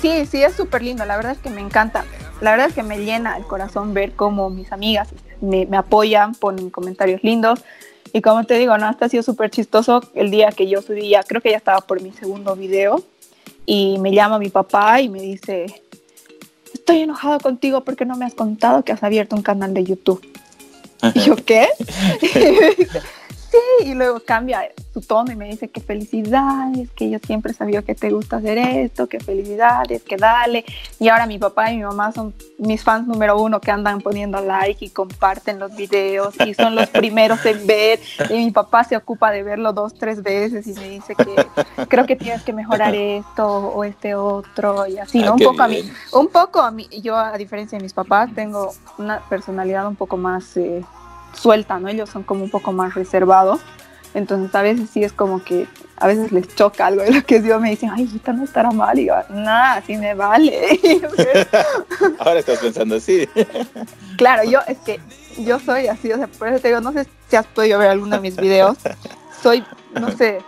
Sí, 0.02 0.26
sí, 0.26 0.42
es 0.42 0.54
súper 0.54 0.82
lindo, 0.82 1.04
la 1.04 1.14
verdad 1.14 1.30
es 1.30 1.38
que 1.38 1.50
me 1.50 1.60
encanta. 1.60 2.04
La 2.40 2.50
verdad 2.50 2.66
es 2.66 2.74
que 2.74 2.82
me 2.82 2.98
llena 2.98 3.36
el 3.36 3.44
corazón 3.44 3.94
ver 3.94 4.14
cómo 4.14 4.50
mis 4.50 4.72
amigas 4.72 5.10
me, 5.40 5.64
me 5.66 5.76
apoyan, 5.76 6.34
ponen 6.34 6.70
comentarios 6.70 7.22
lindos. 7.22 7.60
Y 8.16 8.22
como 8.22 8.44
te 8.44 8.56
digo, 8.56 8.78
¿no? 8.78 8.86
Hasta 8.86 9.04
ha 9.04 9.08
sido 9.10 9.22
súper 9.22 9.50
chistoso 9.50 10.00
el 10.14 10.30
día 10.30 10.48
que 10.48 10.66
yo 10.66 10.80
subí, 10.80 11.10
ya 11.10 11.22
creo 11.22 11.42
que 11.42 11.50
ya 11.50 11.58
estaba 11.58 11.82
por 11.82 12.00
mi 12.00 12.12
segundo 12.12 12.56
video, 12.56 13.04
y 13.66 13.98
me 13.98 14.10
llama 14.10 14.38
mi 14.38 14.48
papá 14.48 15.02
y 15.02 15.10
me 15.10 15.20
dice, 15.20 15.66
estoy 16.72 17.00
enojado 17.00 17.38
contigo 17.40 17.84
porque 17.84 18.06
no 18.06 18.16
me 18.16 18.24
has 18.24 18.32
contado 18.32 18.82
que 18.84 18.92
has 18.92 19.02
abierto 19.02 19.36
un 19.36 19.42
canal 19.42 19.74
de 19.74 19.84
YouTube. 19.84 20.26
y 21.14 21.20
yo, 21.20 21.36
¿qué? 21.44 21.68
y 23.84 23.92
luego 23.92 24.20
cambia 24.20 24.66
su 24.96 25.02
tono 25.02 25.30
y 25.30 25.36
me 25.36 25.44
dice 25.44 25.68
que 25.68 25.82
felicidades, 25.82 26.90
que 26.92 27.10
yo 27.10 27.18
siempre 27.18 27.52
sabía 27.52 27.82
que 27.82 27.94
te 27.94 28.08
gusta 28.08 28.38
hacer 28.38 28.56
esto, 28.56 29.06
que 29.08 29.20
felicidades, 29.20 30.02
que 30.02 30.16
dale. 30.16 30.64
Y 30.98 31.08
ahora 31.08 31.26
mi 31.26 31.38
papá 31.38 31.70
y 31.70 31.76
mi 31.76 31.82
mamá 31.82 32.12
son 32.12 32.32
mis 32.56 32.82
fans 32.82 33.06
número 33.06 33.38
uno 33.38 33.60
que 33.60 33.70
andan 33.70 34.00
poniendo 34.00 34.40
like 34.40 34.82
y 34.82 34.88
comparten 34.88 35.58
los 35.58 35.76
videos 35.76 36.34
y 36.46 36.54
son 36.54 36.74
los 36.74 36.88
primeros 36.88 37.44
en 37.44 37.66
ver. 37.66 38.00
Y 38.30 38.46
mi 38.46 38.50
papá 38.52 38.84
se 38.84 38.96
ocupa 38.96 39.30
de 39.32 39.42
verlo 39.42 39.74
dos, 39.74 39.92
tres 39.92 40.22
veces 40.22 40.66
y 40.66 40.72
me 40.72 40.88
dice 40.88 41.14
que 41.14 41.84
creo 41.88 42.06
que 42.06 42.16
tienes 42.16 42.42
que 42.42 42.54
mejorar 42.54 42.94
esto 42.94 43.46
o 43.46 43.84
este 43.84 44.14
otro 44.14 44.86
y 44.86 44.96
así, 44.96 45.18
¿no? 45.18 45.32
Ah, 45.32 45.34
un 45.34 45.40
poco 45.40 45.62
a 45.62 45.68
mí, 45.68 45.90
un 46.14 46.28
poco 46.28 46.60
a 46.62 46.70
mí, 46.70 46.88
yo 47.02 47.18
a 47.18 47.36
diferencia 47.36 47.76
de 47.76 47.82
mis 47.82 47.92
papás 47.92 48.30
tengo 48.34 48.72
una 48.96 49.20
personalidad 49.28 49.86
un 49.86 49.96
poco 49.96 50.16
más... 50.16 50.56
Eh, 50.56 50.82
suelta, 51.36 51.78
¿no? 51.78 51.88
Ellos 51.88 52.08
son 52.08 52.22
como 52.22 52.44
un 52.44 52.50
poco 52.50 52.72
más 52.72 52.94
reservados. 52.94 53.60
Entonces 54.16 54.54
a 54.54 54.62
veces 54.62 54.88
sí 54.88 55.04
es 55.04 55.12
como 55.12 55.44
que 55.44 55.66
a 55.98 56.06
veces 56.06 56.32
les 56.32 56.48
choca 56.54 56.86
algo 56.86 57.02
de 57.02 57.10
lo 57.10 57.22
que 57.22 57.42
yo 57.42 57.60
me 57.60 57.68
dicen, 57.68 57.90
ay, 57.92 58.10
esta 58.16 58.32
no 58.32 58.44
estará 58.44 58.70
mal. 58.70 58.98
Y 58.98 59.08
yo, 59.08 59.14
nada, 59.28 59.74
así 59.74 59.94
me 59.98 60.14
vale. 60.14 60.80
Ahora 62.18 62.40
estás 62.40 62.58
pensando 62.60 62.96
así. 62.96 63.28
claro, 64.16 64.42
yo 64.44 64.60
es 64.66 64.78
que 64.78 65.00
yo 65.36 65.60
soy 65.60 65.88
así, 65.88 66.10
o 66.10 66.16
sea, 66.16 66.28
por 66.28 66.48
eso 66.48 66.60
te 66.60 66.68
digo, 66.68 66.80
no 66.80 66.92
sé 66.92 67.06
si 67.28 67.36
has 67.36 67.46
podido 67.46 67.78
ver 67.78 67.90
alguno 67.90 68.16
de 68.16 68.22
mis 68.22 68.36
videos. 68.36 68.78
Soy, 69.42 69.62
no 69.92 70.10
sé, 70.10 70.38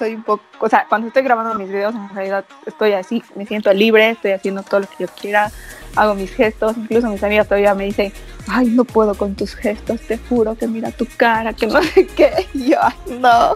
soy 0.00 0.14
un 0.14 0.22
poco, 0.22 0.42
o 0.60 0.68
sea, 0.68 0.86
cuando 0.88 1.08
estoy 1.08 1.22
grabando 1.22 1.54
mis 1.54 1.68
videos, 1.68 1.94
en 1.94 2.08
realidad 2.08 2.46
estoy 2.64 2.94
así, 2.94 3.22
me 3.34 3.44
siento 3.44 3.70
libre, 3.74 4.10
estoy 4.10 4.30
haciendo 4.30 4.62
todo 4.62 4.80
lo 4.80 4.86
que 4.86 5.04
yo 5.04 5.06
quiera, 5.08 5.52
hago 5.94 6.14
mis 6.14 6.32
gestos, 6.32 6.74
incluso 6.78 7.08
mis 7.08 7.22
amigas 7.22 7.46
todavía 7.46 7.74
me 7.74 7.84
dicen, 7.84 8.10
ay, 8.48 8.68
no 8.68 8.86
puedo 8.86 9.14
con 9.14 9.34
tus 9.34 9.54
gestos, 9.54 10.00
te 10.00 10.16
juro 10.16 10.54
que 10.54 10.66
mira 10.66 10.90
tu 10.90 11.06
cara, 11.18 11.52
que 11.52 11.66
no 11.66 11.82
sé 11.94 12.06
qué, 12.06 12.48
y 12.54 12.70
yo, 12.70 12.78
ay, 12.80 12.94
no. 13.18 13.54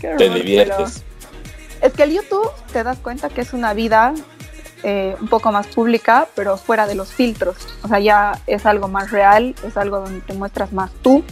Te 0.00 0.30
diviertes. 0.30 1.04
Es 1.82 1.92
que 1.92 2.04
el 2.04 2.14
YouTube 2.14 2.50
te 2.72 2.82
das 2.82 2.96
cuenta 2.98 3.28
que 3.28 3.42
es 3.42 3.52
una 3.52 3.74
vida 3.74 4.14
eh, 4.84 5.16
un 5.20 5.28
poco 5.28 5.52
más 5.52 5.66
pública, 5.66 6.28
pero 6.34 6.56
fuera 6.56 6.86
de 6.86 6.94
los 6.94 7.12
filtros. 7.12 7.56
O 7.82 7.88
sea, 7.88 8.00
ya 8.00 8.40
es 8.46 8.64
algo 8.64 8.88
más 8.88 9.10
real, 9.10 9.54
es 9.64 9.76
algo 9.76 10.00
donde 10.00 10.22
te 10.22 10.32
muestras 10.32 10.72
más 10.72 10.90
tú. 11.02 11.22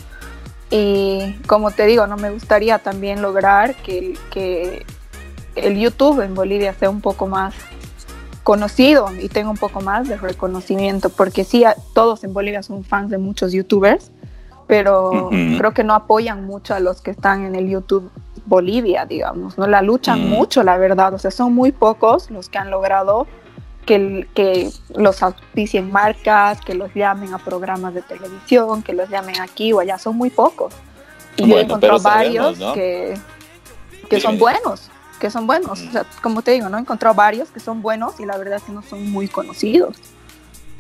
Y 0.71 1.35
como 1.47 1.71
te 1.71 1.87
digo, 1.87 2.07
no 2.07 2.17
me 2.17 2.31
gustaría 2.31 2.79
también 2.79 3.23
lograr 3.23 3.75
que, 3.77 4.19
que 4.31 4.85
el 5.55 5.79
YouTube 5.79 6.21
en 6.21 6.35
Bolivia 6.35 6.75
sea 6.75 6.91
un 6.91 7.01
poco 7.01 7.27
más 7.27 7.55
conocido 8.47 9.09
y 9.21 9.29
tenga 9.29 9.51
un 9.51 9.57
poco 9.57 9.81
más 9.81 10.07
de 10.09 10.17
reconocimiento, 10.17 11.09
porque 11.11 11.43
sí, 11.43 11.65
todos 11.95 12.23
en 12.23 12.33
Bolivia 12.33 12.63
son 12.63 12.85
fans 12.85 13.11
de 13.11 13.19
muchos 13.19 13.53
youtubers, 13.53 14.13
pero 14.69 15.31
creo 15.59 15.73
que 15.73 15.83
no 15.83 15.95
apoyan 15.95 16.45
mucho 16.45 16.73
a 16.75 16.79
los 16.79 17.01
que 17.01 17.11
están 17.11 17.45
en 17.45 17.57
el 17.57 17.69
YouTube 17.69 18.09
Bolivia, 18.45 19.05
digamos, 19.05 19.59
no 19.59 19.67
la 19.67 19.83
luchan 19.83 20.27
mm. 20.27 20.29
mucho, 20.29 20.63
la 20.63 20.77
verdad, 20.79 21.13
o 21.15 21.19
sea, 21.19 21.33
son 21.33 21.55
muy 21.55 21.73
pocos 21.73 22.31
los 22.31 22.49
que 22.49 22.59
han 22.59 22.71
logrado 22.71 23.27
que, 23.87 24.27
que 24.35 24.71
los 24.95 25.23
auspicien 25.23 25.91
marcas, 25.91 26.61
que 26.61 26.75
los 26.75 26.93
llamen 26.95 27.33
a 27.33 27.39
programas 27.39 27.95
de 27.95 28.03
televisión, 28.03 28.83
que 28.83 28.93
los 28.93 29.09
llamen 29.09 29.41
aquí 29.41 29.73
o 29.73 29.81
allá, 29.81 29.99
son 29.99 30.17
muy 30.17 30.29
pocos. 30.29 30.75
Y 31.37 31.49
yo 31.49 31.59
he 31.59 31.63
encontrado 31.63 32.01
varios 32.01 32.59
que, 32.75 33.17
que 34.11 34.21
son 34.21 34.39
buenos, 34.39 34.91
que 35.21 35.31
son 35.31 35.47
buenos. 35.47 35.81
O 35.81 35.91
sea, 35.93 36.05
como 36.21 36.43
te 36.43 36.51
digo, 36.51 36.69
no 36.69 36.77
he 36.79 36.81
encontrado 36.81 37.15
varios 37.15 37.51
que 37.51 37.61
son 37.61 37.81
buenos 37.81 38.19
y 38.19 38.27
la 38.27 38.37
verdad 38.37 38.57
es 38.57 38.65
que 38.65 38.73
no 38.73 38.83
son 38.83 39.11
muy 39.11 39.29
conocidos. 39.29 39.97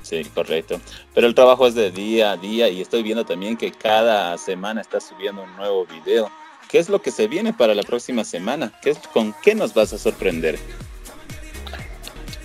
Sí, 0.02 0.24
correcto. 0.34 0.80
Pero 1.14 1.26
el 1.26 1.34
trabajo 1.34 1.66
es 1.66 1.74
de 1.74 1.90
día 1.90 2.32
a 2.32 2.36
día 2.36 2.68
y 2.68 2.80
estoy 2.80 3.02
viendo 3.02 3.24
también 3.24 3.56
que 3.56 3.72
cada 3.72 4.36
semana 4.38 4.80
está 4.80 5.00
subiendo 5.00 5.42
un 5.42 5.56
nuevo 5.56 5.86
video. 5.86 6.30
¿Qué 6.68 6.78
es 6.78 6.88
lo 6.88 7.00
que 7.00 7.10
se 7.10 7.28
viene 7.28 7.52
para 7.52 7.74
la 7.74 7.82
próxima 7.82 8.24
semana? 8.24 8.72
¿Qué 8.82 8.90
es, 8.90 8.98
¿Con 8.98 9.34
qué 9.42 9.54
nos 9.54 9.74
vas 9.74 9.92
a 9.92 9.98
sorprender? 9.98 10.58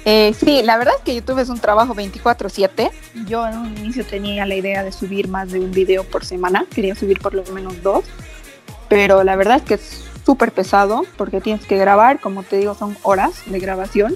Eh, 0.06 0.34
sí, 0.34 0.62
la 0.64 0.78
verdad 0.78 0.96
es 0.98 1.04
que 1.04 1.14
YouTube 1.14 1.40
es 1.40 1.50
un 1.50 1.60
trabajo 1.60 1.94
24/7. 1.94 2.92
Yo 3.28 3.48
en 3.48 3.58
un 3.58 3.78
inicio 3.78 4.06
tenía 4.06 4.46
la 4.46 4.56
idea 4.56 4.84
de 4.84 4.92
subir 4.92 5.28
más 5.28 5.52
de 5.52 5.60
un 5.60 5.72
video 5.72 6.04
por 6.04 6.26
semana, 6.26 6.66
quería 6.74 6.96
subir 6.96 7.20
por 7.20 7.34
lo 7.34 7.44
menos 7.54 7.82
dos, 7.84 8.04
pero 8.90 9.24
la 9.24 9.36
verdad 9.36 9.58
es 9.58 9.64
que 9.64 9.74
es 9.76 10.04
súper 10.26 10.52
pesado 10.52 11.04
porque 11.18 11.42
tienes 11.42 11.66
que 11.66 11.78
grabar, 11.78 12.20
como 12.20 12.44
te 12.44 12.58
digo, 12.58 12.74
son 12.74 12.98
horas 13.04 13.44
de 13.46 13.60
grabación. 13.60 14.16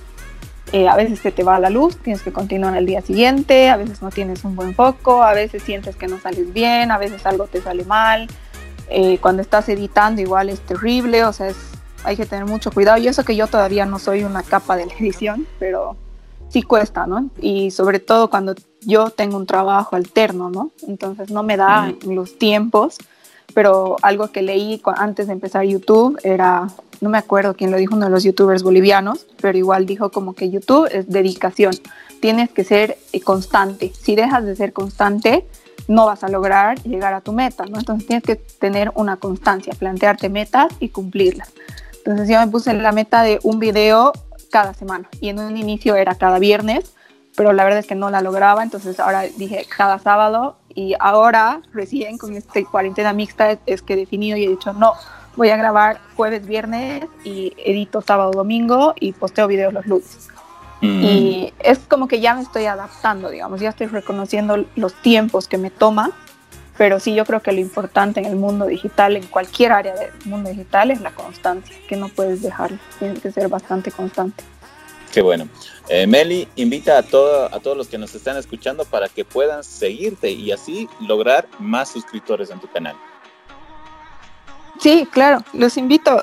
Eh, 0.72 0.88
a 0.88 0.96
veces 0.96 1.20
se 1.20 1.32
te 1.32 1.44
va 1.44 1.60
la 1.60 1.70
luz, 1.70 1.98
tienes 1.98 2.24
que 2.24 2.34
continuar 2.34 2.76
el 2.76 2.86
día 2.88 3.02
siguiente, 3.02 3.70
a 3.70 3.78
veces 3.78 4.02
no 4.02 4.10
tienes 4.10 4.44
un 4.44 4.56
buen 4.56 4.74
foco, 4.74 5.22
a 5.22 5.34
veces 5.34 5.62
sientes 5.62 5.96
que 5.96 6.08
no 6.08 6.20
sales 6.20 6.52
bien, 6.54 6.92
a 6.92 6.98
veces 6.98 7.26
algo 7.26 7.46
te 7.46 7.62
sale 7.62 7.86
mal. 7.86 8.28
Eh, 8.90 9.20
cuando 9.20 9.42
estás 9.42 9.70
editando 9.70 10.22
igual 10.22 10.50
es 10.50 10.60
terrible, 10.60 11.24
o 11.24 11.34
sea, 11.34 11.48
hay 12.06 12.16
que 12.16 12.26
tener 12.26 12.46
mucho 12.46 12.72
cuidado. 12.72 12.98
Y 12.98 13.08
eso 13.08 13.24
que 13.24 13.36
yo 13.36 13.48
todavía 13.48 13.86
no 13.86 14.00
soy 14.00 14.24
una 14.24 14.44
capa 14.44 14.78
de 14.78 14.86
la 14.86 14.94
edición, 14.94 15.48
pero 15.60 15.98
sí 16.50 16.62
cuesta, 16.62 17.08
¿no? 17.08 17.30
Y 17.42 17.72
sobre 17.72 18.00
todo 18.00 18.30
cuando 18.30 18.56
yo 18.82 19.10
tengo 19.10 19.38
un 19.38 19.46
trabajo 19.46 19.96
alterno, 19.96 20.50
¿no? 20.50 20.72
Entonces 20.88 21.30
no 21.32 21.44
me 21.44 21.58
da 21.58 21.94
los 22.06 22.38
tiempos, 22.38 22.98
pero 23.54 23.98
algo 24.02 24.32
que 24.32 24.42
leí 24.42 24.82
antes 24.96 25.28
de 25.28 25.34
empezar 25.34 25.66
YouTube 25.66 26.20
era, 26.24 26.68
no 27.02 27.10
me 27.10 27.18
acuerdo 27.18 27.56
quién 27.56 27.72
lo 27.72 27.78
dijo, 27.78 27.96
uno 27.96 28.06
de 28.06 28.12
los 28.12 28.24
youtubers 28.24 28.64
bolivianos, 28.64 29.28
pero 29.42 29.58
igual 29.58 29.86
dijo 29.86 30.12
como 30.12 30.34
que 30.34 30.50
YouTube 30.50 30.88
es 30.92 31.10
dedicación, 31.10 31.74
tienes 32.20 32.50
que 32.52 32.64
ser 32.64 32.98
eh, 33.14 33.22
constante. 33.22 33.92
Si 34.00 34.16
dejas 34.16 34.46
de 34.46 34.56
ser 34.56 34.74
constante, 34.74 35.46
no 35.88 36.06
vas 36.06 36.24
a 36.24 36.30
lograr 36.30 36.82
llegar 36.84 37.14
a 37.14 37.22
tu 37.22 37.34
meta, 37.34 37.66
¿no? 37.66 37.78
Entonces 37.78 38.08
tienes 38.08 38.24
que 38.24 38.36
tener 38.36 38.92
una 38.96 39.18
constancia, 39.18 39.74
plantearte 39.78 40.30
metas 40.30 40.74
y 40.80 40.90
cumplirlas. 40.90 41.50
Entonces 42.06 42.30
yo 42.30 42.40
me 42.40 42.48
puse 42.48 42.72
la 42.74 42.92
meta 42.92 43.24
de 43.24 43.40
un 43.42 43.60
video 43.60 44.14
cada 44.52 44.76
semana 44.76 45.10
y 45.20 45.30
en 45.30 45.40
un 45.40 45.58
inicio 45.58 45.96
era 45.96 46.14
cada 46.14 46.38
viernes, 46.38 46.94
pero 47.36 47.52
la 47.52 47.64
verdad 47.64 47.80
es 47.80 47.88
que 47.88 47.96
no 47.96 48.12
la 48.12 48.22
lograba, 48.22 48.62
entonces 48.62 49.00
ahora 49.00 49.24
dije 49.24 49.66
cada 49.76 49.98
sábado 49.98 50.58
y 50.74 50.94
ahora 51.00 51.62
recién 51.74 52.20
con 52.20 52.36
esta 52.36 52.64
cuarentena 52.66 53.12
mixta 53.12 53.58
es 53.66 53.82
que 53.82 53.94
he 53.94 53.98
definido 53.98 54.38
y 54.38 54.46
he 54.46 54.50
dicho 54.50 54.72
no, 54.72 54.94
voy 55.36 55.50
a 55.50 55.58
grabar 55.58 56.00
jueves, 56.16 56.46
viernes 56.46 57.06
y 57.24 57.54
edito 57.58 58.02
sábado, 58.02 58.32
domingo 58.32 58.94
y 59.00 59.14
posteo 59.14 59.48
videos 59.48 59.74
los 59.74 59.88
lunes. 59.88 60.30
Mm. 60.82 61.04
Y 61.04 61.54
es 61.60 61.80
como 61.80 62.08
que 62.08 62.20
ya 62.20 62.36
me 62.36 62.42
estoy 62.42 62.66
adaptando, 62.66 63.32
digamos, 63.32 63.60
ya 63.60 63.70
estoy 63.70 63.88
reconociendo 63.88 64.64
los 64.76 64.94
tiempos 65.02 65.48
que 65.48 65.58
me 65.58 65.72
toma, 65.72 66.12
pero 66.78 67.00
sí 67.00 67.16
yo 67.16 67.26
creo 67.26 67.42
que 67.42 67.52
lo 67.52 67.60
importante 67.60 68.20
en 68.20 68.26
el 68.26 68.36
mundo 68.36 68.66
digital, 68.66 69.16
en 69.16 69.26
cualquier 69.28 69.72
área 69.72 69.94
del 69.96 70.12
mundo 70.26 70.50
digital, 70.50 70.92
es 70.92 71.02
la 71.02 71.12
constancia, 71.12 71.76
que 71.88 71.96
no 71.96 72.10
puedes 72.10 72.42
dejarlo, 72.42 72.78
tienes 73.00 73.20
que 73.20 73.32
ser 73.32 73.48
bastante 73.48 73.92
constante. 73.92 74.44
Qué 75.12 75.22
bueno. 75.22 75.48
Eh, 75.88 76.08
Meli, 76.08 76.48
invita 76.56 76.98
a, 76.98 77.04
todo, 77.04 77.46
a 77.46 77.60
todos 77.60 77.78
los 77.78 77.88
que 77.88 77.98
nos 77.98 78.14
están 78.16 78.36
escuchando 78.38 78.84
para 78.84 79.08
que 79.08 79.24
puedan 79.24 79.64
seguirte 79.64 80.32
y 80.32 80.52
así 80.52 80.90
lograr 81.00 81.48
más 81.60 81.90
suscriptores 81.90 82.50
en 82.50 82.60
tu 82.60 82.68
canal. 82.68 82.96
Sí, 84.80 85.08
claro, 85.10 85.42
los 85.54 85.78
invito, 85.78 86.22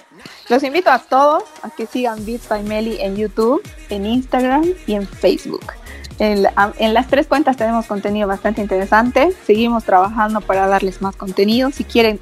los 0.51 0.63
invito 0.63 0.91
a 0.91 0.99
todos 0.99 1.45
a 1.63 1.71
que 1.71 1.87
sigan 1.87 2.25
Beats 2.27 2.49
by 2.49 2.63
Meli 2.65 3.01
en 3.01 3.17
YouTube, 3.17 3.63
en 3.89 4.05
Instagram 4.05 4.75
y 4.87 4.95
en 4.95 5.07
Facebook. 5.07 5.73
En, 6.23 6.95
las 6.95 7.09
tres 7.09 7.27
cuentas 7.27 7.57
tenemos 7.57 7.87
contenido 7.87 8.29
bastante 8.29 8.61
interesante. 8.61 9.33
Seguimos 9.45 9.83
trabajando 9.83 10.41
para 10.41 10.69
darles 10.69 11.03
más 11.03 11.17
contenido. 11.17 11.73
Si 11.73 11.83
quieren 11.83 12.21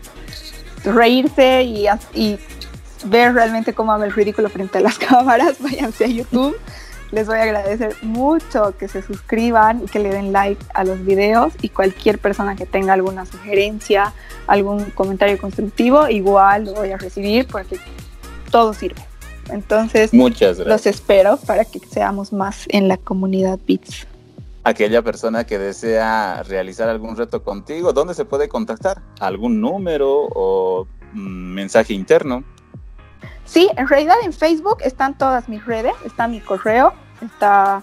reírse 0.84 1.64
y, 1.64 2.38
ver 3.04 3.34
realmente 3.34 3.74
cómo 3.74 3.92
hago 3.92 4.04
el 4.04 4.12
ridículo 4.14 4.48
frente 4.48 4.78
a 4.78 4.80
las 4.80 4.98
cámaras, 4.98 5.60
váyanse 5.60 6.06
a 6.06 6.08
YouTube. 6.08 6.56
Les 7.10 7.26
voy 7.26 7.36
a 7.36 7.42
agradecer 7.42 7.94
mucho 8.00 8.74
que 8.78 8.88
se 8.88 9.02
suscriban 9.02 9.82
y 9.84 9.86
que 9.86 9.98
le 9.98 10.08
den 10.08 10.32
like 10.32 10.64
a 10.72 10.82
los 10.84 11.04
videos 11.04 11.52
y 11.60 11.68
cualquier 11.68 12.18
persona 12.18 12.56
que 12.56 12.64
tenga 12.64 12.94
alguna 12.94 13.26
sugerencia, 13.26 14.14
algún 14.46 14.84
comentario 14.92 15.36
constructivo, 15.36 16.08
igual 16.08 16.64
lo 16.64 16.74
voy 16.74 16.92
a 16.92 16.96
recibir 16.96 17.46
porque 17.46 17.78
todo 18.50 18.72
sirve. 18.72 19.09
Entonces, 19.52 20.12
Muchas 20.12 20.58
los 20.58 20.86
espero 20.86 21.36
para 21.38 21.64
que 21.64 21.78
seamos 21.80 22.32
más 22.32 22.64
en 22.68 22.88
la 22.88 22.96
comunidad 22.96 23.58
Bits. 23.66 24.06
Aquella 24.62 25.02
persona 25.02 25.44
que 25.44 25.58
desea 25.58 26.42
realizar 26.42 26.88
algún 26.88 27.16
reto 27.16 27.42
contigo, 27.42 27.92
¿dónde 27.92 28.14
se 28.14 28.24
puede 28.24 28.48
contactar? 28.48 29.00
¿Algún 29.18 29.60
número 29.60 30.28
o 30.34 30.86
mm, 31.12 31.54
mensaje 31.54 31.94
interno? 31.94 32.44
Sí, 33.46 33.68
en 33.76 33.88
realidad 33.88 34.16
en 34.22 34.32
Facebook 34.32 34.78
están 34.82 35.18
todas 35.18 35.48
mis 35.48 35.64
redes, 35.64 35.94
está 36.04 36.28
mi 36.28 36.40
correo, 36.40 36.92
está, 37.20 37.82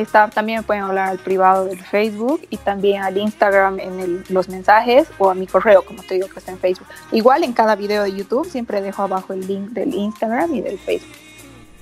está 0.00 0.28
también 0.30 0.60
me 0.60 0.62
pueden 0.62 0.84
hablar 0.84 1.08
al 1.08 1.18
privado 1.18 1.64
del 1.64 1.80
Facebook 1.80 2.46
y 2.50 2.56
también 2.56 3.02
al 3.02 3.16
Instagram 3.18 3.80
en 3.80 4.24
los 4.28 4.48
mensajes 4.48 5.08
o 5.18 5.30
a 5.30 5.34
mi 5.34 5.46
correo, 5.46 5.82
como 5.82 6.02
te 6.02 6.14
digo 6.14 6.28
que 6.28 6.38
está 6.38 6.52
en 6.52 6.58
Facebook. 6.58 6.86
Igual 7.12 7.44
en 7.44 7.52
cada 7.52 7.76
video 7.76 8.04
de 8.04 8.14
YouTube 8.14 8.48
siempre 8.48 8.80
dejo 8.80 9.02
abajo 9.02 9.32
el 9.32 9.46
link 9.46 9.70
del 9.70 9.94
Instagram 9.94 10.54
y 10.54 10.60
del 10.60 10.78
Facebook. 10.78 11.16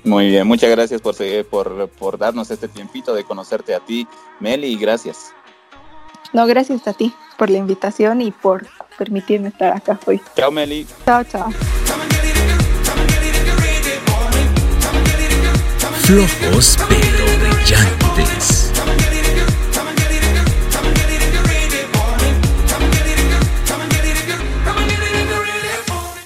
Muy 0.04 0.28
bien, 0.28 0.46
muchas 0.46 0.70
gracias 0.70 1.00
por, 1.00 1.16
por, 1.46 1.88
por 1.88 2.16
darnos 2.16 2.50
este 2.50 2.68
tiempito 2.68 3.12
de 3.12 3.24
conocerte 3.24 3.74
a 3.74 3.80
ti, 3.80 4.06
Meli, 4.40 4.76
gracias. 4.76 5.32
No, 6.32 6.46
gracias 6.46 6.86
a 6.86 6.92
ti 6.92 7.12
por 7.36 7.50
la 7.50 7.58
invitación 7.58 8.22
y 8.22 8.30
por 8.30 8.66
permitirme 8.98 9.48
estar 9.48 9.76
acá 9.76 9.98
hoy. 10.06 10.20
Chao, 10.36 10.50
Meli. 10.50 10.86
Chao, 11.04 11.24
chao. 11.24 11.50
Flojos 16.06 16.76
pero 16.88 17.26
brillantes. 17.40 18.65